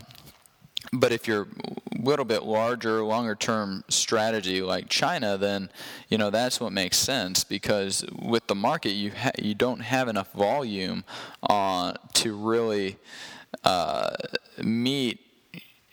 but 0.92 1.12
if 1.12 1.28
you're 1.28 1.49
a 1.95 2.02
little 2.02 2.25
bit 2.25 2.45
larger, 2.45 3.02
longer 3.04 3.35
term 3.35 3.85
strategy 3.88 4.62
like 4.62 4.88
China, 4.88 5.37
then 5.37 5.71
you 6.09 6.18
know 6.18 6.30
that's 6.30 6.61
what 6.61 6.73
makes 6.73 6.97
sense 6.97 7.45
because 7.45 8.04
with 8.21 8.47
the 8.47 8.54
market 8.54 8.90
you 8.90 9.12
ha- 9.12 9.30
you 9.38 9.54
don't 9.54 9.80
have 9.80 10.09
enough 10.09 10.33
volume 10.33 11.04
uh, 11.42 11.92
to 12.14 12.37
really 12.37 12.97
uh, 13.64 14.11
meet 14.62 15.28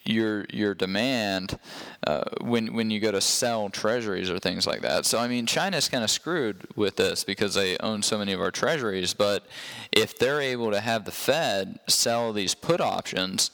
your 0.06 0.46
your 0.52 0.74
demand 0.74 1.58
uh, 2.06 2.24
when 2.42 2.74
when 2.74 2.92
you 2.92 3.00
go 3.00 3.12
to 3.12 3.22
sell 3.22 3.70
treasuries 3.70 4.30
or 4.30 4.40
things 4.40 4.68
like 4.68 4.82
that. 4.82 5.06
So 5.06 5.20
I 5.20 5.28
mean, 5.28 5.46
China's 5.46 5.90
kind 5.90 6.04
of 6.04 6.10
screwed 6.10 6.68
with 6.76 6.96
this 6.96 7.24
because 7.24 7.56
they 7.56 7.78
own 7.80 8.04
so 8.04 8.18
many 8.18 8.32
of 8.32 8.40
our 8.40 8.52
treasuries. 8.52 9.14
But 9.14 9.46
if 9.92 10.18
they're 10.18 10.42
able 10.42 10.72
to 10.72 10.80
have 10.80 11.06
the 11.06 11.12
Fed 11.12 11.80
sell 11.88 12.34
these 12.34 12.54
put 12.54 12.80
options 12.80 13.52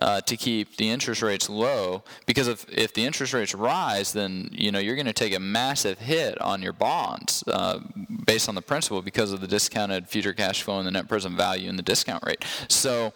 uh, 0.00 0.20
to 0.22 0.36
keep 0.36 0.76
the 0.76 0.90
interest 0.90 1.22
rates 1.22 1.48
low, 1.48 2.02
because 2.26 2.48
if 2.48 2.66
if 2.68 2.94
the 2.94 3.04
interest 3.04 3.32
rates 3.32 3.54
rise, 3.54 4.12
then 4.12 4.48
you 4.50 4.72
know 4.72 4.78
you're 4.78 4.96
going 4.96 5.06
to 5.06 5.12
take 5.12 5.34
a 5.34 5.40
massive 5.40 5.98
hit 6.00 6.40
on 6.40 6.62
your 6.62 6.72
bonds 6.72 7.44
uh, 7.46 7.78
based 8.26 8.48
on 8.48 8.54
the 8.54 8.62
principal 8.62 9.02
because 9.02 9.32
of 9.32 9.40
the 9.40 9.46
discounted 9.46 10.08
future 10.08 10.32
cash 10.32 10.62
flow 10.62 10.78
and 10.78 10.86
the 10.86 10.90
net 10.90 11.08
present 11.08 11.36
value 11.36 11.68
and 11.68 11.78
the 11.78 11.82
discount 11.82 12.24
rate. 12.26 12.44
So 12.68 13.12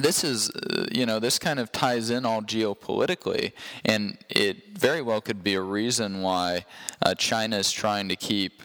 this 0.00 0.22
is, 0.22 0.50
uh, 0.50 0.86
you 0.92 1.04
know, 1.04 1.18
this 1.18 1.38
kind 1.38 1.58
of 1.58 1.72
ties 1.72 2.10
in 2.10 2.24
all 2.24 2.42
geopolitically, 2.42 3.52
and 3.84 4.18
it 4.28 4.78
very 4.78 5.02
well 5.02 5.20
could 5.20 5.42
be 5.42 5.54
a 5.54 5.60
reason 5.60 6.22
why 6.22 6.64
uh, 7.02 7.14
China 7.14 7.56
is 7.56 7.72
trying 7.72 8.08
to 8.08 8.16
keep 8.16 8.62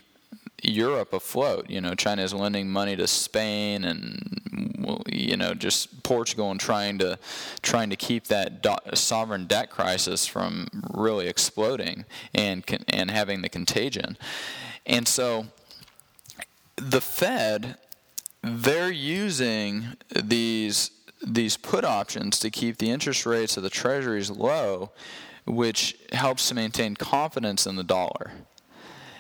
Europe 0.62 1.14
afloat. 1.14 1.70
You 1.70 1.82
know, 1.82 1.96
China 1.96 2.22
is 2.22 2.34
lending 2.34 2.70
money 2.70 2.96
to 2.96 3.08
Spain 3.08 3.84
and 3.84 5.02
you 5.08 5.36
know 5.36 5.54
just 5.54 6.04
Portugal 6.04 6.52
and 6.52 6.60
trying 6.60 6.98
to 7.00 7.18
trying 7.62 7.90
to 7.90 7.96
keep 7.96 8.28
that 8.28 8.62
do- 8.62 8.76
sovereign 8.94 9.46
debt 9.46 9.70
crisis 9.70 10.26
from 10.26 10.68
really 10.94 11.28
exploding 11.28 12.06
and 12.34 12.64
and 12.90 13.12
having 13.12 13.42
the 13.42 13.50
contagion. 13.50 14.18
And 14.86 15.08
so 15.08 15.48
the 16.76 17.02
Fed 17.02 17.78
they're 18.42 18.92
using 18.92 19.98
these 20.16 20.92
these 21.26 21.58
put 21.58 21.84
options 21.84 22.40
to 22.40 22.50
keep 22.52 22.78
the 22.78 22.92
interest 22.92 23.26
rates 23.26 23.58
of 23.58 23.64
the 23.64 23.70
treasuries 23.70 24.30
low, 24.30 24.92
which 25.46 25.98
helps 26.12 26.48
to 26.50 26.56
maintain 26.56 26.96
confidence 26.96 27.66
in 27.66 27.76
the 27.76 27.84
dollar. 27.84 28.32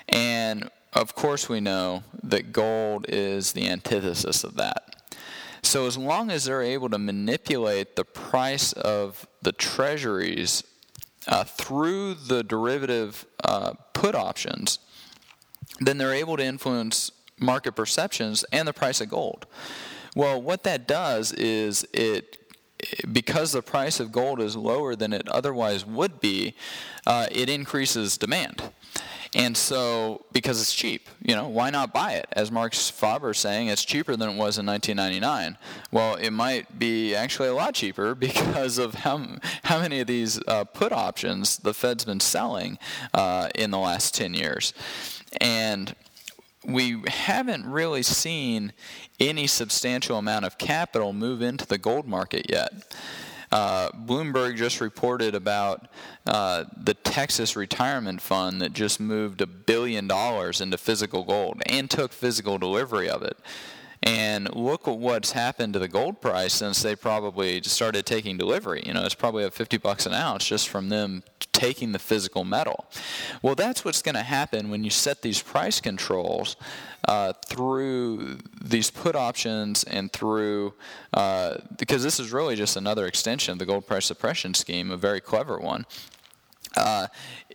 And 0.07 0.69
of 0.93 1.15
course, 1.15 1.49
we 1.49 1.59
know 1.59 2.03
that 2.23 2.53
gold 2.53 3.05
is 3.09 3.51
the 3.51 3.67
antithesis 3.67 4.43
of 4.43 4.55
that. 4.55 4.95
So, 5.61 5.87
as 5.87 5.97
long 5.97 6.29
as 6.29 6.45
they're 6.45 6.61
able 6.61 6.89
to 6.89 6.99
manipulate 6.99 7.95
the 7.95 8.05
price 8.05 8.71
of 8.71 9.27
the 9.41 9.51
treasuries 9.51 10.63
uh, 11.27 11.43
through 11.43 12.13
the 12.13 12.43
derivative 12.43 13.25
uh, 13.43 13.73
put 13.93 14.13
options, 14.13 14.77
then 15.79 15.97
they're 15.97 16.13
able 16.13 16.37
to 16.37 16.43
influence 16.43 17.11
market 17.39 17.75
perceptions 17.75 18.45
and 18.51 18.67
the 18.67 18.73
price 18.73 19.01
of 19.01 19.09
gold. 19.09 19.47
Well, 20.15 20.41
what 20.41 20.63
that 20.63 20.87
does 20.87 21.33
is 21.33 21.85
it 21.93 22.37
because 23.11 23.51
the 23.51 23.61
price 23.61 23.99
of 23.99 24.11
gold 24.11 24.39
is 24.39 24.55
lower 24.55 24.95
than 24.95 25.13
it 25.13 25.27
otherwise 25.29 25.85
would 25.85 26.19
be, 26.19 26.55
uh, 27.05 27.27
it 27.31 27.49
increases 27.49 28.17
demand. 28.17 28.63
And 29.33 29.57
so, 29.57 30.25
because 30.31 30.61
it's 30.61 30.73
cheap, 30.73 31.09
you 31.21 31.35
know, 31.35 31.49
why 31.49 31.69
not 31.69 31.93
buy 31.93 32.13
it? 32.13 32.25
As 32.31 32.51
Marc 32.51 32.73
Faber 32.73 33.31
is 33.31 33.37
saying, 33.37 33.67
it's 33.67 33.83
cheaper 33.83 34.15
than 34.15 34.29
it 34.29 34.37
was 34.37 34.57
in 34.57 34.65
1999. 34.65 35.57
Well, 35.91 36.15
it 36.15 36.29
might 36.29 36.79
be 36.79 37.13
actually 37.13 37.49
a 37.49 37.53
lot 37.53 37.75
cheaper 37.75 38.15
because 38.15 38.77
of 38.77 38.93
how, 38.93 39.39
how 39.63 39.81
many 39.81 39.99
of 39.99 40.07
these 40.07 40.39
uh, 40.47 40.63
put 40.63 40.93
options 40.93 41.57
the 41.57 41.73
Fed's 41.73 42.05
been 42.05 42.21
selling 42.21 42.77
uh, 43.13 43.49
in 43.55 43.71
the 43.71 43.79
last 43.79 44.15
10 44.15 44.33
years. 44.33 44.73
And 45.41 45.93
we 46.67 47.01
haven't 47.07 47.65
really 47.65 48.03
seen 48.03 48.73
any 49.19 49.47
substantial 49.47 50.17
amount 50.17 50.45
of 50.45 50.57
capital 50.57 51.13
move 51.13 51.41
into 51.41 51.65
the 51.65 51.77
gold 51.77 52.07
market 52.07 52.49
yet. 52.49 52.71
Uh, 53.51 53.89
Bloomberg 53.91 54.57
just 54.57 54.81
reported 54.81 55.35
about 55.35 55.87
uh, 56.25 56.65
the 56.75 56.93
Texas 56.93 57.55
Retirement 57.55 58.21
Fund 58.21 58.61
that 58.61 58.73
just 58.73 58.99
moved 58.99 59.39
a 59.41 59.47
billion 59.47 60.07
dollars 60.07 60.59
into 60.59 60.77
physical 60.77 61.23
gold 61.23 61.61
and 61.67 61.89
took 61.89 62.11
physical 62.11 62.57
delivery 62.57 63.07
of 63.07 63.21
it. 63.21 63.37
And 64.05 64.55
look 64.55 64.87
at 64.87 64.99
what's 64.99 65.31
happened 65.31 65.73
to 65.73 65.79
the 65.79 65.87
gold 65.87 66.21
price 66.21 66.53
since 66.53 66.83
they 66.83 66.95
probably 66.95 67.59
started 67.63 68.05
taking 68.05 68.37
delivery. 68.37 68.83
You 68.85 68.93
know, 68.93 69.03
it's 69.03 69.15
probably 69.15 69.43
at 69.43 69.53
50 69.53 69.77
bucks 69.77 70.05
an 70.05 70.13
ounce 70.13 70.45
just 70.45 70.69
from 70.69 70.89
them 70.89 71.23
taking 71.51 71.91
the 71.91 71.99
physical 71.99 72.45
metal. 72.45 72.85
Well, 73.41 73.55
that's 73.55 73.83
what's 73.83 74.03
going 74.03 74.15
to 74.15 74.21
happen 74.21 74.69
when 74.69 74.83
you 74.83 74.91
set 74.91 75.23
these 75.23 75.41
price 75.41 75.81
controls 75.81 76.55
uh, 77.07 77.33
through 77.47 78.37
these 78.61 78.91
put 78.91 79.15
options 79.15 79.83
and 79.85 80.11
through, 80.11 80.73
uh, 81.13 81.55
because 81.77 82.03
this 82.03 82.19
is 82.19 82.31
really 82.31 82.55
just 82.55 82.75
another 82.77 83.07
extension 83.07 83.53
of 83.53 83.59
the 83.59 83.65
gold 83.65 83.87
price 83.87 84.05
suppression 84.05 84.53
scheme, 84.53 84.91
a 84.91 84.97
very 84.97 85.21
clever 85.21 85.57
one. 85.57 85.85
Uh, 86.77 87.07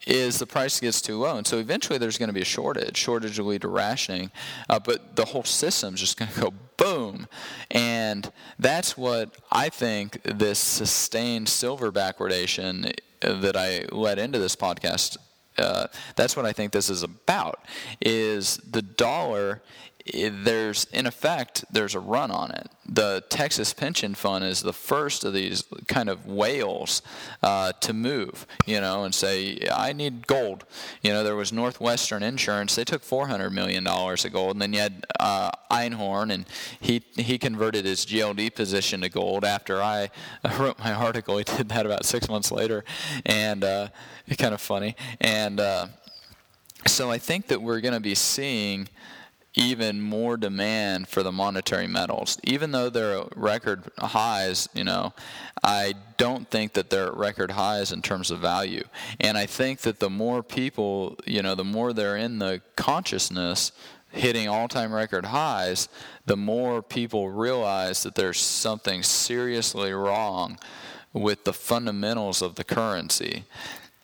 is 0.06 0.38
the 0.38 0.46
price 0.46 0.80
gets 0.80 1.02
too 1.02 1.18
low. 1.18 1.36
And 1.36 1.46
so 1.46 1.58
eventually 1.58 1.98
there's 1.98 2.16
going 2.16 2.28
to 2.28 2.34
be 2.34 2.40
a 2.40 2.44
shortage. 2.44 2.96
Shortage 2.96 3.38
will 3.38 3.48
lead 3.48 3.62
to 3.62 3.68
rationing. 3.68 4.30
Uh, 4.68 4.78
but 4.78 5.16
the 5.16 5.26
whole 5.26 5.44
system's 5.44 6.00
just 6.00 6.18
going 6.18 6.30
to 6.32 6.40
go 6.40 6.54
boom. 6.76 7.26
And 7.70 8.32
that's 8.58 8.96
what 8.96 9.36
I 9.52 9.68
think 9.68 10.22
this 10.22 10.58
sustained 10.58 11.48
silver 11.48 11.92
backwardation 11.92 12.94
that 13.20 13.56
I 13.56 13.84
led 13.92 14.18
into 14.18 14.38
this 14.38 14.56
podcast 14.56 15.18
uh, 15.58 15.88
that's 16.16 16.36
what 16.36 16.46
I 16.46 16.52
think 16.52 16.72
this 16.72 16.88
is 16.88 17.02
about 17.02 17.64
is 18.00 18.56
the 18.58 18.82
dollar 18.82 19.62
there's 20.06 20.84
in 20.92 21.06
effect 21.06 21.64
there's 21.70 21.94
a 21.94 22.00
run 22.00 22.30
on 22.30 22.50
it. 22.50 22.68
The 22.86 23.22
Texas 23.28 23.72
Pension 23.72 24.14
Fund 24.14 24.44
is 24.44 24.62
the 24.62 24.72
first 24.72 25.24
of 25.24 25.32
these 25.32 25.62
kind 25.86 26.08
of 26.08 26.26
whales 26.26 27.02
uh, 27.42 27.72
to 27.80 27.92
move, 27.92 28.46
you 28.66 28.80
know, 28.80 29.04
and 29.04 29.14
say 29.14 29.66
I 29.72 29.92
need 29.92 30.26
gold. 30.26 30.64
You 31.02 31.12
know, 31.12 31.22
there 31.22 31.36
was 31.36 31.52
Northwestern 31.52 32.22
Insurance; 32.22 32.74
they 32.74 32.84
took 32.84 33.02
400 33.02 33.50
million 33.50 33.84
dollars 33.84 34.24
of 34.24 34.32
gold, 34.32 34.52
and 34.52 34.62
then 34.62 34.72
you 34.72 34.80
had 34.80 35.04
uh, 35.20 35.50
Einhorn, 35.70 36.32
and 36.32 36.46
he 36.80 37.02
he 37.14 37.38
converted 37.38 37.84
his 37.84 38.04
GLD 38.04 38.54
position 38.54 39.02
to 39.02 39.08
gold 39.08 39.44
after 39.44 39.82
I 39.82 40.10
wrote 40.58 40.78
my 40.78 40.92
article. 40.92 41.38
He 41.38 41.44
did 41.44 41.68
that 41.68 41.86
about 41.86 42.04
six 42.04 42.28
months 42.28 42.50
later, 42.50 42.84
and 43.24 43.62
uh, 43.62 43.88
kind 44.38 44.54
of 44.54 44.60
funny. 44.60 44.96
And 45.20 45.60
uh, 45.60 45.88
so 46.86 47.10
I 47.10 47.18
think 47.18 47.48
that 47.48 47.60
we're 47.60 47.80
going 47.80 47.94
to 47.94 48.00
be 48.00 48.14
seeing 48.14 48.88
even 49.54 50.00
more 50.00 50.36
demand 50.36 51.08
for 51.08 51.22
the 51.22 51.32
monetary 51.32 51.86
metals. 51.86 52.38
Even 52.44 52.70
though 52.70 52.88
they're 52.88 53.18
at 53.18 53.36
record 53.36 53.82
highs, 53.98 54.68
you 54.74 54.84
know, 54.84 55.12
I 55.62 55.94
don't 56.16 56.48
think 56.48 56.74
that 56.74 56.90
they're 56.90 57.08
at 57.08 57.16
record 57.16 57.50
highs 57.52 57.90
in 57.90 58.00
terms 58.00 58.30
of 58.30 58.38
value. 58.38 58.84
And 59.18 59.36
I 59.36 59.46
think 59.46 59.80
that 59.80 59.98
the 59.98 60.10
more 60.10 60.42
people, 60.42 61.18
you 61.26 61.42
know, 61.42 61.54
the 61.54 61.64
more 61.64 61.92
they're 61.92 62.16
in 62.16 62.38
the 62.38 62.60
consciousness 62.76 63.72
hitting 64.12 64.48
all-time 64.48 64.92
record 64.92 65.26
highs, 65.26 65.88
the 66.26 66.36
more 66.36 66.82
people 66.82 67.30
realize 67.30 68.02
that 68.02 68.14
there's 68.14 68.40
something 68.40 69.02
seriously 69.02 69.92
wrong 69.92 70.58
with 71.12 71.44
the 71.44 71.52
fundamentals 71.52 72.40
of 72.40 72.54
the 72.54 72.64
currency 72.64 73.44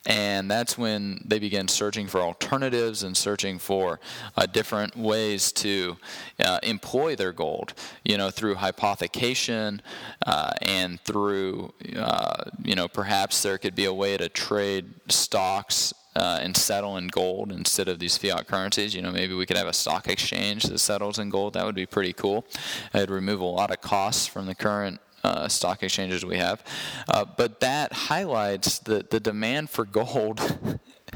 and 0.07 0.49
that's 0.49 0.77
when 0.77 1.21
they 1.25 1.37
begin 1.37 1.67
searching 1.67 2.07
for 2.07 2.21
alternatives 2.21 3.03
and 3.03 3.15
searching 3.15 3.59
for 3.59 3.99
uh, 4.37 4.45
different 4.45 4.95
ways 4.95 5.51
to 5.51 5.97
uh, 6.39 6.59
employ 6.63 7.13
their 7.17 7.33
gold, 7.33 7.73
you 8.05 8.17
know, 8.17 8.31
through 8.31 8.55
hypothecation 8.55 9.81
uh, 10.25 10.51
and 10.61 11.01
through, 11.01 11.73
uh, 11.97 12.45
you 12.63 12.73
know, 12.73 12.87
perhaps 12.87 13.43
there 13.43 13.57
could 13.57 13.75
be 13.75 13.83
a 13.83 13.93
way 13.93 14.15
to 14.15 14.29
trade 14.29 14.93
stocks 15.09 15.93
uh, 16.15 16.39
and 16.41 16.55
settle 16.55 16.95
in 16.95 17.07
gold 17.07 17.51
instead 17.51 17.89
of 17.89 17.99
these 17.99 18.17
fiat 18.17 18.47
currencies. 18.47 18.95
You 18.95 19.01
know, 19.01 19.11
maybe 19.11 19.33
we 19.33 19.45
could 19.45 19.57
have 19.57 19.67
a 19.67 19.73
stock 19.73 20.07
exchange 20.07 20.63
that 20.63 20.79
settles 20.79 21.19
in 21.19 21.29
gold. 21.29 21.53
That 21.53 21.65
would 21.65 21.75
be 21.75 21.85
pretty 21.85 22.13
cool. 22.13 22.45
It'd 22.93 23.11
remove 23.11 23.41
a 23.41 23.45
lot 23.45 23.71
of 23.71 23.81
costs 23.81 24.25
from 24.25 24.45
the 24.45 24.55
current 24.55 25.01
uh, 25.27 25.47
stock 25.47 25.83
exchanges 25.83 26.25
we 26.25 26.37
have. 26.37 26.63
Uh, 27.07 27.25
but 27.25 27.59
that 27.59 27.91
highlights 27.91 28.79
that 28.79 29.09
the 29.09 29.19
demand 29.19 29.69
for 29.69 29.83
gold 29.83 30.57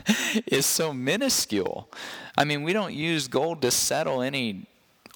is 0.47 0.65
so 0.65 0.93
minuscule. 0.93 1.89
I 2.37 2.43
mean, 2.43 2.63
we 2.63 2.73
don't 2.73 2.93
use 2.93 3.27
gold 3.27 3.61
to 3.61 3.71
settle 3.71 4.21
any 4.21 4.67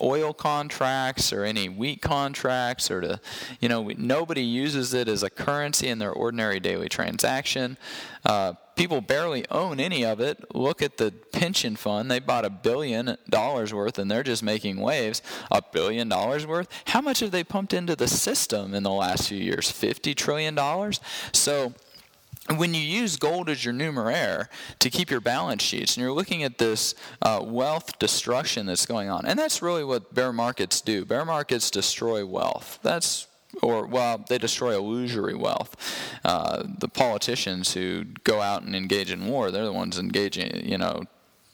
oil 0.01 0.33
contracts 0.33 1.31
or 1.31 1.43
any 1.45 1.69
wheat 1.69 2.01
contracts 2.01 2.91
or 2.91 3.01
to, 3.01 3.19
you 3.59 3.69
know, 3.69 3.89
nobody 3.97 4.41
uses 4.41 4.93
it 4.93 5.07
as 5.07 5.23
a 5.23 5.29
currency 5.29 5.87
in 5.87 5.99
their 5.99 6.11
ordinary 6.11 6.59
daily 6.59 6.89
transaction. 6.89 7.77
Uh, 8.25 8.53
people 8.75 9.01
barely 9.01 9.45
own 9.49 9.79
any 9.79 10.05
of 10.05 10.19
it. 10.19 10.43
Look 10.55 10.81
at 10.81 10.97
the 10.97 11.11
pension 11.31 11.75
fund. 11.75 12.11
They 12.11 12.19
bought 12.19 12.45
a 12.45 12.49
billion 12.49 13.17
dollars 13.29 13.73
worth 13.73 13.97
and 13.97 14.09
they're 14.09 14.23
just 14.23 14.43
making 14.43 14.77
waves. 14.77 15.21
A 15.51 15.61
billion 15.61 16.09
dollars 16.09 16.45
worth? 16.45 16.67
How 16.85 17.01
much 17.01 17.19
have 17.21 17.31
they 17.31 17.43
pumped 17.43 17.73
into 17.73 17.95
the 17.95 18.07
system 18.07 18.73
in 18.73 18.83
the 18.83 18.91
last 18.91 19.29
few 19.29 19.39
years? 19.39 19.71
$50 19.71 20.15
trillion? 20.15 20.57
So, 21.33 21.73
when 22.57 22.73
you 22.75 22.81
use 22.81 23.17
gold 23.17 23.49
as 23.49 23.65
your 23.65 23.73
numeraire 23.73 24.47
to 24.79 24.89
keep 24.89 25.09
your 25.09 25.19
balance 25.19 25.63
sheets 25.63 25.95
and 25.95 26.03
you're 26.03 26.13
looking 26.13 26.43
at 26.43 26.59
this 26.59 26.93
uh, 27.23 27.41
wealth 27.43 27.97
destruction 27.97 28.67
that's 28.67 28.85
going 28.85 29.09
on 29.09 29.25
and 29.25 29.39
that's 29.39 29.63
really 29.63 29.83
what 29.83 30.13
bear 30.13 30.31
markets 30.31 30.79
do 30.79 31.05
bear 31.05 31.25
markets 31.25 31.71
destroy 31.71 32.23
wealth 32.23 32.77
that's 32.83 33.27
or 33.61 33.85
well, 33.85 34.23
they 34.27 34.37
destroy 34.37 34.75
illusory 34.75 35.35
wealth. 35.35 35.75
Uh, 36.23 36.63
the 36.79 36.87
politicians 36.87 37.73
who 37.73 38.05
go 38.23 38.41
out 38.41 38.63
and 38.63 38.75
engage 38.75 39.11
in 39.11 39.27
war, 39.27 39.51
they're 39.51 39.65
the 39.65 39.73
ones 39.73 39.97
engaging, 39.97 40.67
you 40.67 40.77
know, 40.77 41.03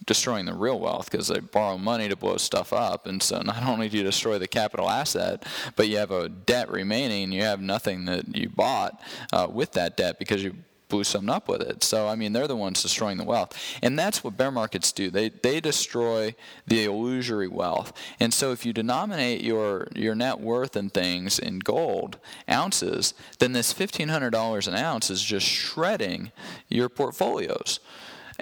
destroying 0.05 0.46
the 0.46 0.53
real 0.53 0.79
wealth 0.79 1.10
because 1.12 1.27
they 1.27 1.39
borrow 1.39 1.77
money 1.77 2.10
to 2.10 2.15
blow 2.15 2.38
stuff 2.38 2.74
up. 2.74 3.05
And 3.05 3.22
so 3.22 3.41
not 3.41 3.63
only 3.67 3.89
do 3.89 3.98
you 3.98 4.03
destroy 4.03 4.39
the 4.39 4.48
capital 4.48 4.89
asset, 4.89 5.46
but 5.75 5.88
you 5.88 5.98
have 5.98 6.12
a 6.12 6.29
debt 6.29 6.70
remaining 6.70 7.31
you 7.31 7.43
have 7.43 7.62
nothing 7.62 8.05
that 8.05 8.36
you 8.36 8.50
bought 8.50 9.00
uh, 9.31 9.48
with 9.50 9.74
that 9.74 9.98
debt 9.98 10.20
because 10.20 10.44
you 10.44 10.55
blew 10.92 11.04
something 11.04 11.30
up 11.30 11.48
with 11.48 11.62
it. 11.62 11.84
So 11.84 12.08
I 12.08 12.16
mean, 12.16 12.34
they're 12.34 12.48
the 12.48 12.56
ones 12.56 12.84
destroying 12.84 13.18
the 13.18 13.24
wealth, 13.24 13.58
and 13.82 13.98
that's 13.98 14.24
what 14.24 14.38
bear 14.38 14.51
markets 14.51 14.92
do. 14.92 15.10
They 15.10 15.30
they 15.30 15.60
destroy 15.60 16.36
the 16.68 16.84
illusory 16.84 17.48
wealth. 17.48 17.94
And 18.20 18.34
so 18.34 18.51
if 18.51 18.66
you 18.66 18.74
denominate 18.74 19.42
your 19.42 19.88
your 19.96 20.14
net 20.14 20.40
worth 20.40 20.75
and 20.75 20.94
things 20.94 21.40
in 21.40 21.60
gold 21.60 22.20
ounces, 22.48 23.16
then 23.40 23.54
this 23.54 23.74
fifteen 23.74 24.10
hundred 24.10 24.32
dollars 24.32 24.68
an 24.68 24.75
ounce 24.75 25.10
is 25.10 25.24
just 25.24 25.48
shredding 25.48 26.32
your 26.70 26.90
portfolios. 26.90 27.80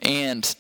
And 0.02 0.56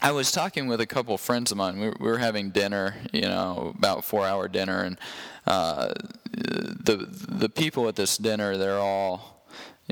I 0.00 0.12
was 0.12 0.32
talking 0.32 0.66
with 0.66 0.80
a 0.80 0.86
couple 0.86 1.14
of 1.14 1.20
friends 1.20 1.52
of 1.52 1.58
mine. 1.58 1.78
We, 1.78 1.88
we 1.88 2.08
were 2.10 2.18
having 2.18 2.50
dinner, 2.50 2.96
you 3.12 3.22
know, 3.22 3.72
about 3.76 4.04
four 4.04 4.26
hour 4.26 4.48
dinner, 4.48 4.82
and 4.82 4.98
uh, 5.46 5.92
the 6.32 7.06
the 7.28 7.48
people 7.48 7.88
at 7.88 7.96
this 7.96 8.16
dinner, 8.18 8.56
they're 8.56 8.78
all 8.78 9.31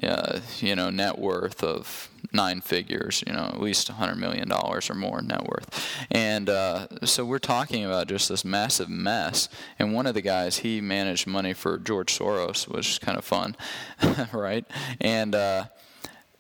uh, 0.02 0.40
you 0.60 0.74
know, 0.76 0.90
net 0.90 1.18
worth 1.18 1.62
of 1.62 2.08
nine 2.32 2.60
figures, 2.60 3.24
you 3.26 3.32
know, 3.32 3.44
at 3.44 3.60
least 3.60 3.90
$100 3.90 4.16
million 4.16 4.50
or 4.52 4.80
more 4.94 5.20
net 5.20 5.44
worth. 5.44 5.86
And 6.10 6.48
uh, 6.48 6.86
so 7.04 7.24
we're 7.24 7.38
talking 7.38 7.84
about 7.84 8.06
just 8.06 8.28
this 8.28 8.44
massive 8.44 8.88
mess. 8.88 9.48
And 9.78 9.92
one 9.92 10.06
of 10.06 10.14
the 10.14 10.22
guys, 10.22 10.58
he 10.58 10.80
managed 10.80 11.26
money 11.26 11.52
for 11.52 11.76
George 11.78 12.16
Soros, 12.16 12.68
which 12.68 12.88
is 12.88 12.98
kind 12.98 13.18
of 13.18 13.24
fun, 13.24 13.56
right? 14.32 14.64
And, 15.00 15.34
uh, 15.34 15.64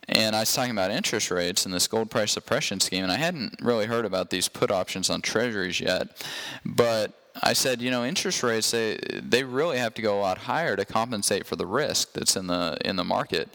and 0.08 0.34
I 0.34 0.40
was 0.40 0.52
talking 0.52 0.72
about 0.72 0.90
interest 0.90 1.30
rates 1.30 1.64
and 1.64 1.74
this 1.74 1.86
gold 1.86 2.10
price 2.10 2.32
suppression 2.32 2.80
scheme, 2.80 3.02
and 3.02 3.12
I 3.12 3.16
hadn't 3.16 3.60
really 3.60 3.86
heard 3.86 4.04
about 4.04 4.30
these 4.30 4.48
put 4.48 4.70
options 4.70 5.10
on 5.10 5.22
treasuries 5.22 5.80
yet. 5.80 6.24
But 6.64 7.12
I 7.42 7.54
said, 7.54 7.80
you 7.80 7.90
know, 7.90 8.04
interest 8.04 8.42
rates 8.42 8.70
they 8.70 8.98
they 9.12 9.44
really 9.44 9.78
have 9.78 9.94
to 9.94 10.02
go 10.02 10.18
a 10.18 10.20
lot 10.20 10.38
higher 10.38 10.76
to 10.76 10.84
compensate 10.84 11.46
for 11.46 11.56
the 11.56 11.66
risk 11.66 12.12
that's 12.12 12.36
in 12.36 12.46
the 12.46 12.76
in 12.84 12.96
the 12.96 13.04
market. 13.04 13.48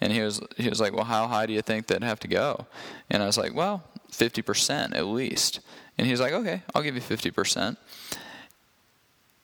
And 0.00 0.12
he 0.12 0.20
was 0.20 0.40
he 0.56 0.68
was 0.68 0.80
like, 0.80 0.92
well, 0.92 1.04
how 1.04 1.26
high 1.26 1.46
do 1.46 1.52
you 1.52 1.62
think 1.62 1.86
they'd 1.86 2.02
have 2.02 2.20
to 2.20 2.28
go? 2.28 2.66
And 3.10 3.22
I 3.22 3.26
was 3.26 3.38
like, 3.38 3.54
well, 3.54 3.84
fifty 4.10 4.42
percent 4.42 4.94
at 4.94 5.06
least. 5.06 5.60
And 5.96 6.06
he 6.06 6.12
was 6.12 6.20
like, 6.20 6.32
okay, 6.32 6.62
I'll 6.74 6.82
give 6.82 6.94
you 6.94 7.00
fifty 7.00 7.30
percent. 7.30 7.78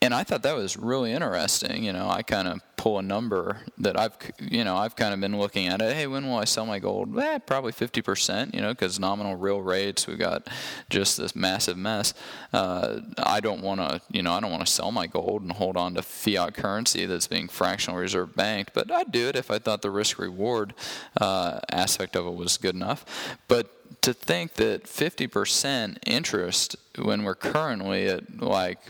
And 0.04 0.12
I 0.12 0.22
thought 0.22 0.42
that 0.42 0.54
was 0.54 0.76
really 0.76 1.12
interesting. 1.12 1.82
You 1.82 1.94
know, 1.94 2.10
I 2.10 2.20
kind 2.20 2.46
of 2.46 2.60
pull 2.76 2.98
a 2.98 3.02
number 3.02 3.60
that 3.78 3.98
I've, 3.98 4.14
you 4.38 4.62
know, 4.62 4.76
I've 4.76 4.96
kind 4.96 5.14
of 5.14 5.20
been 5.20 5.38
looking 5.38 5.66
at 5.66 5.80
it. 5.80 5.96
Hey, 5.96 6.06
when 6.06 6.26
will 6.26 6.36
I 6.36 6.44
sell 6.44 6.66
my 6.66 6.78
gold? 6.78 7.18
Eh, 7.18 7.38
probably 7.38 7.72
50%, 7.72 8.52
you 8.52 8.60
know, 8.60 8.68
because 8.68 9.00
nominal 9.00 9.34
real 9.34 9.62
rates, 9.62 10.06
we've 10.06 10.18
got 10.18 10.46
just 10.90 11.16
this 11.16 11.34
massive 11.34 11.78
mess. 11.78 12.12
Uh, 12.52 13.00
I 13.16 13.40
don't 13.40 13.62
want 13.62 13.80
to, 13.80 14.02
you 14.10 14.22
know, 14.22 14.34
I 14.34 14.40
don't 14.40 14.50
want 14.50 14.66
to 14.66 14.70
sell 14.70 14.92
my 14.92 15.06
gold 15.06 15.40
and 15.40 15.52
hold 15.52 15.78
on 15.78 15.94
to 15.94 16.02
fiat 16.02 16.52
currency 16.52 17.06
that's 17.06 17.26
being 17.26 17.48
fractional 17.48 17.98
reserve 17.98 18.36
banked, 18.36 18.74
but 18.74 18.92
I'd 18.92 19.10
do 19.10 19.28
it 19.28 19.36
if 19.36 19.50
I 19.50 19.58
thought 19.58 19.80
the 19.80 19.90
risk 19.90 20.18
reward 20.18 20.74
uh, 21.18 21.60
aspect 21.72 22.14
of 22.14 22.26
it 22.26 22.34
was 22.34 22.58
good 22.58 22.74
enough. 22.74 23.38
But 23.48 24.02
to 24.02 24.12
think 24.12 24.54
that 24.54 24.84
50% 24.84 25.96
interest 26.04 26.76
when 26.98 27.24
we're 27.24 27.34
currently 27.34 28.06
at 28.08 28.42
like 28.42 28.80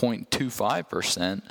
0.25%, 0.00 1.42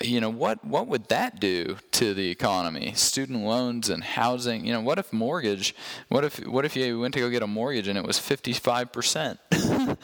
you 0.00 0.20
know 0.20 0.30
what 0.30 0.64
what 0.64 0.88
would 0.88 1.08
that 1.08 1.38
do 1.38 1.76
to 1.92 2.14
the 2.14 2.28
economy? 2.30 2.92
Student 2.94 3.44
loans 3.44 3.88
and 3.88 4.02
housing 4.02 4.66
you 4.66 4.72
know 4.72 4.80
what 4.80 4.98
if 4.98 5.12
mortgage 5.12 5.74
what 6.08 6.24
if 6.24 6.44
what 6.46 6.64
if 6.64 6.74
you 6.74 7.00
went 7.00 7.14
to 7.14 7.20
go 7.20 7.30
get 7.30 7.42
a 7.42 7.46
mortgage 7.46 7.86
and 7.86 7.96
it 7.96 8.04
was 8.04 8.18
55% 8.18 9.38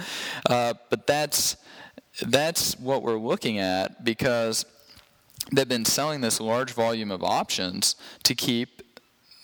uh, 0.49 0.75
but 0.89 1.07
that's 1.07 1.57
that's 2.23 2.79
what 2.79 3.03
we're 3.03 3.19
looking 3.19 3.59
at 3.59 4.05
because 4.05 4.65
they've 5.53 5.69
been 5.69 5.85
selling 5.85 6.21
this 6.21 6.41
large 6.41 6.73
volume 6.73 7.11
of 7.11 7.25
options 7.25 7.97
to 8.23 8.35
keep 8.35 8.83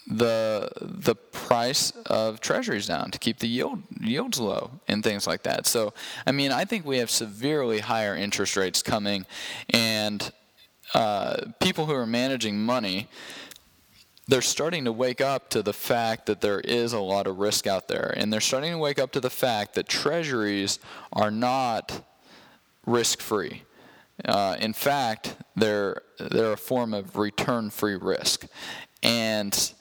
the 0.06 0.70
the 0.80 1.14
price 1.14 1.90
of 2.06 2.40
treasuries 2.40 2.86
down 2.86 3.10
to 3.10 3.18
keep 3.18 3.38
the 3.40 3.48
yield 3.48 3.82
yields 4.00 4.38
low 4.38 4.70
and 4.86 5.02
things 5.02 5.26
like 5.26 5.42
that. 5.42 5.66
So 5.66 5.94
I 6.26 6.32
mean 6.32 6.52
I 6.52 6.64
think 6.64 6.84
we 6.84 6.98
have 6.98 7.10
severely 7.10 7.80
higher 7.80 8.14
interest 8.14 8.56
rates 8.56 8.82
coming, 8.82 9.26
and 9.70 10.30
uh, 10.94 11.36
people 11.60 11.86
who 11.86 11.94
are 11.94 12.06
managing 12.06 12.58
money. 12.58 13.08
They're 14.28 14.42
starting 14.42 14.86
to 14.86 14.92
wake 14.92 15.20
up 15.20 15.50
to 15.50 15.62
the 15.62 15.72
fact 15.72 16.26
that 16.26 16.40
there 16.40 16.58
is 16.58 16.92
a 16.92 16.98
lot 16.98 17.28
of 17.28 17.38
risk 17.38 17.68
out 17.68 17.86
there, 17.86 18.12
and 18.16 18.32
they're 18.32 18.40
starting 18.40 18.72
to 18.72 18.78
wake 18.78 18.98
up 18.98 19.12
to 19.12 19.20
the 19.20 19.30
fact 19.30 19.74
that 19.74 19.86
treasuries 19.86 20.80
are 21.12 21.30
not 21.30 22.04
risk 22.86 23.20
free. 23.20 23.62
Uh, 24.24 24.56
in 24.58 24.72
fact, 24.72 25.36
they're 25.54 26.02
they're 26.18 26.52
a 26.52 26.56
form 26.56 26.94
of 26.94 27.16
return 27.16 27.70
free 27.70 27.96
risk, 27.96 28.46
and 29.06 29.72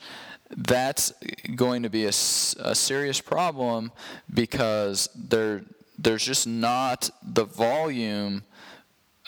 that's 0.56 1.12
going 1.56 1.84
to 1.84 1.90
be 1.90 2.06
a, 2.06 2.10
a 2.10 2.76
serious 2.76 3.20
problem 3.20 3.92
because 4.34 5.10
they're 5.16 5.64
there's 5.98 6.26
just 6.26 6.46
not 6.46 7.10
the 7.24 7.46
volume 7.46 8.44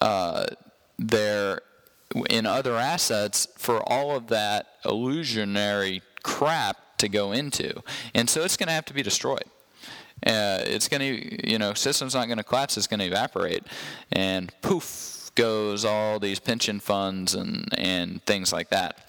uh, 0.01 0.45
there 0.99 1.62
in 2.29 2.45
other 2.45 2.75
assets 2.75 3.47
for 3.57 3.81
all 3.89 4.15
of 4.15 4.27
that 4.27 4.67
illusionary 4.86 6.01
crap 6.23 6.77
to 6.97 7.10
go 7.10 7.31
into, 7.31 7.81
and 8.13 8.29
so 8.29 8.43
it's 8.43 8.57
going 8.57 8.67
to 8.67 8.73
have 8.73 8.86
to 8.86 8.93
be 8.93 9.01
destroyed. 9.01 9.45
Uh, 10.25 10.60
it's 10.65 10.88
going 10.88 10.99
to, 10.99 11.49
you 11.49 11.60
know, 11.60 11.73
system's 11.73 12.15
not 12.15 12.25
going 12.25 12.39
to 12.39 12.43
collapse. 12.43 12.75
It's 12.75 12.88
going 12.88 12.99
to 12.99 13.05
evaporate, 13.05 13.63
and 14.12 14.51
poof 14.62 15.31
goes 15.36 15.86
all 15.86 16.19
these 16.19 16.39
pension 16.39 16.79
funds 16.79 17.33
and 17.33 17.67
and 17.77 18.23
things 18.25 18.51
like 18.51 18.69
that. 18.69 19.07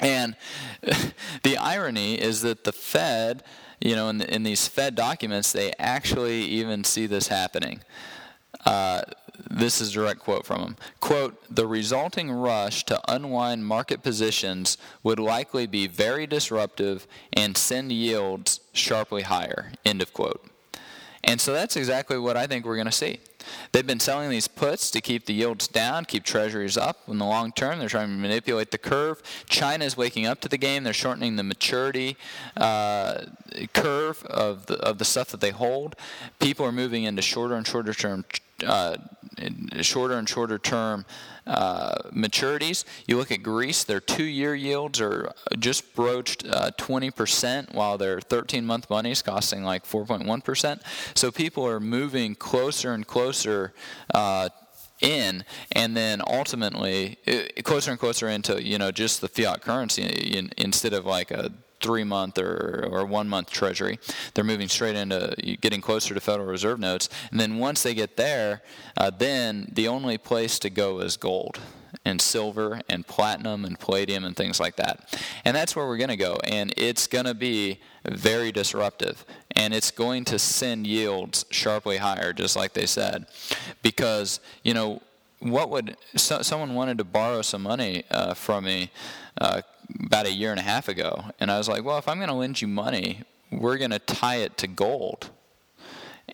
And 0.00 0.36
the 1.42 1.56
irony 1.56 2.14
is 2.14 2.42
that 2.42 2.64
the 2.64 2.72
Fed, 2.72 3.42
you 3.80 3.94
know, 3.94 4.08
in, 4.08 4.18
the, 4.18 4.34
in 4.34 4.42
these 4.42 4.68
Fed 4.68 4.94
documents, 4.94 5.52
they 5.52 5.72
actually 5.78 6.42
even 6.42 6.84
see 6.84 7.06
this 7.06 7.28
happening. 7.28 7.80
Uh, 8.64 9.02
this 9.50 9.80
is 9.80 9.90
a 9.90 9.92
direct 9.92 10.20
quote 10.20 10.44
from 10.44 10.60
him. 10.60 10.76
Quote, 11.00 11.36
the 11.54 11.66
resulting 11.66 12.30
rush 12.30 12.84
to 12.84 13.00
unwind 13.08 13.64
market 13.64 14.02
positions 14.02 14.76
would 15.02 15.18
likely 15.18 15.66
be 15.66 15.86
very 15.86 16.26
disruptive 16.26 17.06
and 17.32 17.56
send 17.56 17.92
yields 17.92 18.60
sharply 18.72 19.22
higher. 19.22 19.72
End 19.84 20.02
of 20.02 20.12
quote. 20.12 20.44
And 21.24 21.40
so 21.40 21.52
that's 21.52 21.76
exactly 21.76 22.18
what 22.18 22.36
I 22.36 22.46
think 22.46 22.64
we're 22.64 22.76
going 22.76 22.86
to 22.86 22.92
see. 22.92 23.20
They've 23.72 23.86
been 23.86 24.00
selling 24.00 24.30
these 24.30 24.48
puts 24.48 24.90
to 24.90 25.00
keep 25.00 25.26
the 25.26 25.34
yields 25.34 25.68
down, 25.68 26.04
keep 26.04 26.24
treasuries 26.24 26.76
up 26.76 27.00
in 27.08 27.18
the 27.18 27.24
long 27.24 27.52
term. 27.52 27.78
They're 27.78 27.88
trying 27.88 28.08
to 28.08 28.14
manipulate 28.14 28.70
the 28.70 28.78
curve. 28.78 29.22
China 29.46 29.84
is 29.84 29.96
waking 29.96 30.26
up 30.26 30.40
to 30.40 30.48
the 30.48 30.58
game. 30.58 30.84
They're 30.84 30.92
shortening 30.92 31.36
the 31.36 31.42
maturity 31.42 32.16
uh, 32.56 33.22
curve 33.72 34.24
of 34.24 34.66
the, 34.66 34.78
of 34.78 34.98
the 34.98 35.04
stuff 35.04 35.28
that 35.28 35.40
they 35.40 35.50
hold. 35.50 35.96
People 36.38 36.66
are 36.66 36.72
moving 36.72 37.04
into 37.04 37.22
shorter 37.22 37.54
and 37.54 37.66
shorter 37.66 37.94
term 37.94 38.24
uh, 38.66 38.96
shorter 39.82 40.14
and 40.14 40.28
shorter 40.28 40.58
term 40.58 41.04
uh, 41.46 41.94
maturities. 42.12 42.84
You 43.06 43.16
look 43.16 43.32
at 43.32 43.42
Greece, 43.42 43.84
their 43.84 44.00
two 44.00 44.24
year 44.24 44.54
yields 44.54 45.00
are 45.00 45.32
just 45.58 45.94
broached 45.94 46.46
uh, 46.46 46.70
20%, 46.78 47.74
while 47.74 47.98
their 47.98 48.20
13 48.20 48.66
month 48.66 48.90
money 48.90 49.12
is 49.12 49.22
costing 49.22 49.64
like 49.64 49.84
4.1%. 49.84 50.80
So 51.14 51.30
people 51.30 51.66
are 51.66 51.80
moving 51.80 52.34
closer 52.34 52.92
and 52.92 53.06
closer 53.06 53.72
uh, 54.12 54.50
in, 55.00 55.44
and 55.72 55.96
then 55.96 56.20
ultimately 56.26 57.18
uh, 57.26 57.62
closer 57.62 57.90
and 57.90 58.00
closer 58.00 58.28
into 58.28 58.62
you 58.62 58.78
know 58.78 58.90
just 58.90 59.20
the 59.20 59.28
fiat 59.28 59.62
currency 59.62 60.02
in, 60.02 60.50
instead 60.56 60.92
of 60.92 61.06
like 61.06 61.30
a 61.30 61.52
three 61.80 62.04
month 62.04 62.38
or, 62.38 62.88
or 62.90 63.04
one 63.04 63.28
month 63.28 63.50
treasury. 63.50 63.98
They're 64.34 64.44
moving 64.44 64.68
straight 64.68 64.96
into 64.96 65.34
getting 65.60 65.80
closer 65.80 66.14
to 66.14 66.20
Federal 66.20 66.46
Reserve 66.46 66.78
notes. 66.78 67.08
And 67.30 67.38
then 67.38 67.58
once 67.58 67.82
they 67.82 67.94
get 67.94 68.16
there, 68.16 68.62
uh, 68.96 69.10
then 69.10 69.70
the 69.72 69.88
only 69.88 70.18
place 70.18 70.58
to 70.60 70.70
go 70.70 71.00
is 71.00 71.16
gold 71.16 71.58
and 72.04 72.20
silver 72.20 72.80
and 72.88 73.06
platinum 73.06 73.64
and 73.64 73.78
palladium 73.78 74.24
and 74.24 74.36
things 74.36 74.60
like 74.60 74.76
that. 74.76 75.18
And 75.44 75.56
that's 75.56 75.74
where 75.74 75.86
we're 75.86 75.96
going 75.96 76.08
to 76.08 76.16
go. 76.16 76.38
And 76.44 76.72
it's 76.76 77.06
going 77.06 77.24
to 77.24 77.34
be 77.34 77.80
very 78.04 78.52
disruptive. 78.52 79.24
And 79.52 79.74
it's 79.74 79.90
going 79.90 80.24
to 80.26 80.38
send 80.38 80.86
yields 80.86 81.44
sharply 81.50 81.98
higher, 81.98 82.32
just 82.32 82.56
like 82.56 82.72
they 82.72 82.86
said. 82.86 83.26
Because, 83.82 84.40
you 84.62 84.74
know, 84.74 85.02
what 85.40 85.70
would 85.70 85.96
so, 86.16 86.42
someone 86.42 86.74
wanted 86.74 86.98
to 86.98 87.04
borrow 87.04 87.42
some 87.42 87.62
money 87.62 88.04
uh, 88.10 88.34
from 88.34 88.64
me 88.64 88.90
uh, 89.40 89.62
about 90.04 90.26
a 90.26 90.32
year 90.32 90.50
and 90.50 90.60
a 90.60 90.62
half 90.62 90.88
ago, 90.88 91.24
and 91.40 91.50
I 91.50 91.58
was 91.58 91.68
like, 91.68 91.84
well, 91.84 91.98
if 91.98 92.08
I'm 92.08 92.18
going 92.18 92.28
to 92.28 92.34
lend 92.34 92.60
you 92.60 92.68
money, 92.68 93.22
we're 93.50 93.78
going 93.78 93.90
to 93.90 93.98
tie 93.98 94.36
it 94.36 94.56
to 94.58 94.66
gold. 94.66 95.30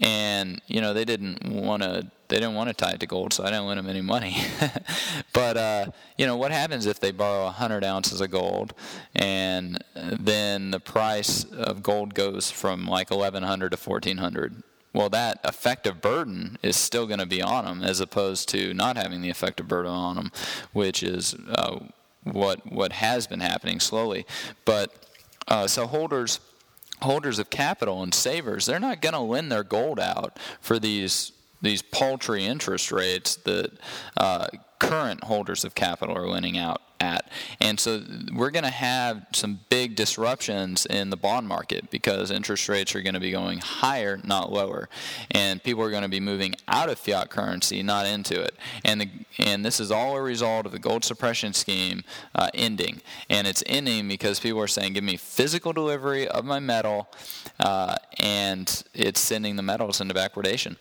And 0.00 0.60
you 0.66 0.80
know 0.80 0.92
they 0.92 1.04
didn't 1.04 1.48
want 1.48 1.84
to 1.84 2.10
they 2.26 2.36
didn't 2.36 2.54
want 2.54 2.68
to 2.68 2.74
tie 2.74 2.92
it 2.92 3.00
to 3.00 3.06
gold, 3.06 3.32
so 3.32 3.44
I 3.44 3.50
didn't 3.50 3.66
lend 3.66 3.78
them 3.78 3.88
any 3.88 4.00
money. 4.00 4.36
but 5.32 5.56
uh, 5.56 5.86
you 6.18 6.26
know 6.26 6.36
what 6.36 6.50
happens 6.50 6.86
if 6.86 6.98
they 6.98 7.12
borrow 7.12 7.44
100 7.44 7.84
ounces 7.84 8.20
of 8.20 8.32
gold, 8.32 8.74
and 9.14 9.78
then 9.94 10.72
the 10.72 10.80
price 10.80 11.44
of 11.44 11.84
gold 11.84 12.12
goes 12.14 12.50
from 12.50 12.86
like 12.88 13.10
1100 13.10 13.70
to 13.70 13.76
1400? 13.76 14.64
Well, 14.92 15.10
that 15.10 15.40
effective 15.44 16.00
burden 16.00 16.56
is 16.62 16.76
still 16.76 17.06
going 17.06 17.18
to 17.18 17.26
be 17.26 17.42
on 17.42 17.64
them, 17.64 17.82
as 17.82 18.00
opposed 18.00 18.48
to 18.50 18.72
not 18.74 18.96
having 18.96 19.22
the 19.22 19.30
effective 19.30 19.66
burden 19.66 19.90
on 19.90 20.16
them, 20.16 20.32
which 20.72 21.02
is 21.02 21.34
uh, 21.48 21.80
what 22.24 22.70
what 22.72 22.92
has 22.92 23.26
been 23.26 23.40
happening 23.40 23.80
slowly. 23.80 24.26
But 24.64 24.92
uh, 25.48 25.66
so 25.66 25.86
holders 25.86 26.40
holders 27.02 27.38
of 27.38 27.50
capital 27.50 28.02
and 28.02 28.14
savers, 28.14 28.66
they're 28.66 28.80
not 28.80 29.02
going 29.02 29.12
to 29.12 29.20
lend 29.20 29.52
their 29.52 29.64
gold 29.64 30.00
out 30.00 30.38
for 30.60 30.78
these 30.78 31.32
these 31.62 31.82
paltry 31.82 32.44
interest 32.44 32.92
rates 32.92 33.36
that 33.36 33.70
uh, 34.16 34.48
current 34.78 35.24
holders 35.24 35.64
of 35.64 35.74
capital 35.74 36.16
are 36.16 36.28
lending 36.28 36.58
out 36.58 36.82
at. 37.04 37.30
And 37.60 37.78
so 37.78 38.02
we're 38.34 38.50
going 38.50 38.64
to 38.64 38.70
have 38.70 39.26
some 39.32 39.60
big 39.68 39.94
disruptions 39.94 40.86
in 40.86 41.10
the 41.10 41.16
bond 41.16 41.46
market 41.46 41.90
because 41.90 42.30
interest 42.30 42.68
rates 42.68 42.94
are 42.94 43.02
going 43.02 43.14
to 43.14 43.20
be 43.20 43.30
going 43.30 43.58
higher, 43.58 44.20
not 44.24 44.52
lower. 44.52 44.88
And 45.30 45.62
people 45.62 45.82
are 45.82 45.90
going 45.90 46.02
to 46.02 46.08
be 46.08 46.20
moving 46.20 46.54
out 46.66 46.88
of 46.88 46.98
fiat 46.98 47.30
currency, 47.30 47.82
not 47.82 48.06
into 48.06 48.40
it. 48.40 48.56
And 48.84 49.00
the, 49.00 49.08
and 49.38 49.64
this 49.64 49.80
is 49.80 49.90
all 49.90 50.16
a 50.16 50.22
result 50.22 50.66
of 50.66 50.72
the 50.72 50.78
gold 50.78 51.04
suppression 51.04 51.52
scheme 51.52 52.02
uh, 52.34 52.48
ending. 52.54 53.00
And 53.28 53.46
it's 53.46 53.62
ending 53.66 54.08
because 54.08 54.40
people 54.40 54.60
are 54.60 54.68
saying, 54.68 54.94
give 54.94 55.04
me 55.04 55.16
physical 55.16 55.72
delivery 55.72 56.26
of 56.28 56.44
my 56.44 56.60
metal, 56.60 57.08
uh, 57.60 57.96
and 58.18 58.84
it's 58.94 59.20
sending 59.20 59.56
the 59.56 59.62
metals 59.62 60.00
into 60.00 60.14
backwardation. 60.14 60.76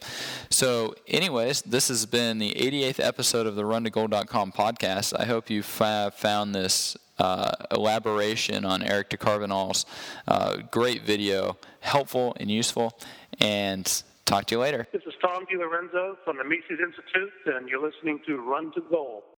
So, 0.49 0.95
anyways, 1.07 1.63
this 1.63 1.87
has 1.89 2.05
been 2.05 2.39
the 2.39 2.51
88th 2.51 3.03
episode 3.03 3.47
of 3.47 3.55
the 3.55 3.63
RunToGold.com 3.63 4.51
podcast. 4.51 5.13
I 5.19 5.25
hope 5.25 5.49
you 5.49 5.61
have 5.61 6.12
found 6.15 6.53
this 6.53 6.97
uh, 7.19 7.51
elaboration 7.71 8.65
on 8.65 8.83
Eric 8.83 9.09
de 9.09 9.17
uh, 10.27 10.57
great 10.71 11.03
video 11.03 11.57
helpful 11.79 12.35
and 12.39 12.49
useful. 12.49 12.97
And 13.39 14.03
talk 14.25 14.45
to 14.45 14.55
you 14.55 14.61
later. 14.61 14.87
This 14.91 15.03
is 15.05 15.13
Tom 15.21 15.45
DiLorenzo 15.45 16.17
from 16.23 16.37
the 16.37 16.43
Mises 16.43 16.79
Institute, 16.79 17.31
and 17.45 17.67
you're 17.67 17.81
listening 17.81 18.19
to 18.27 18.37
Run 18.37 18.71
to 18.73 18.81
Gold. 18.89 19.23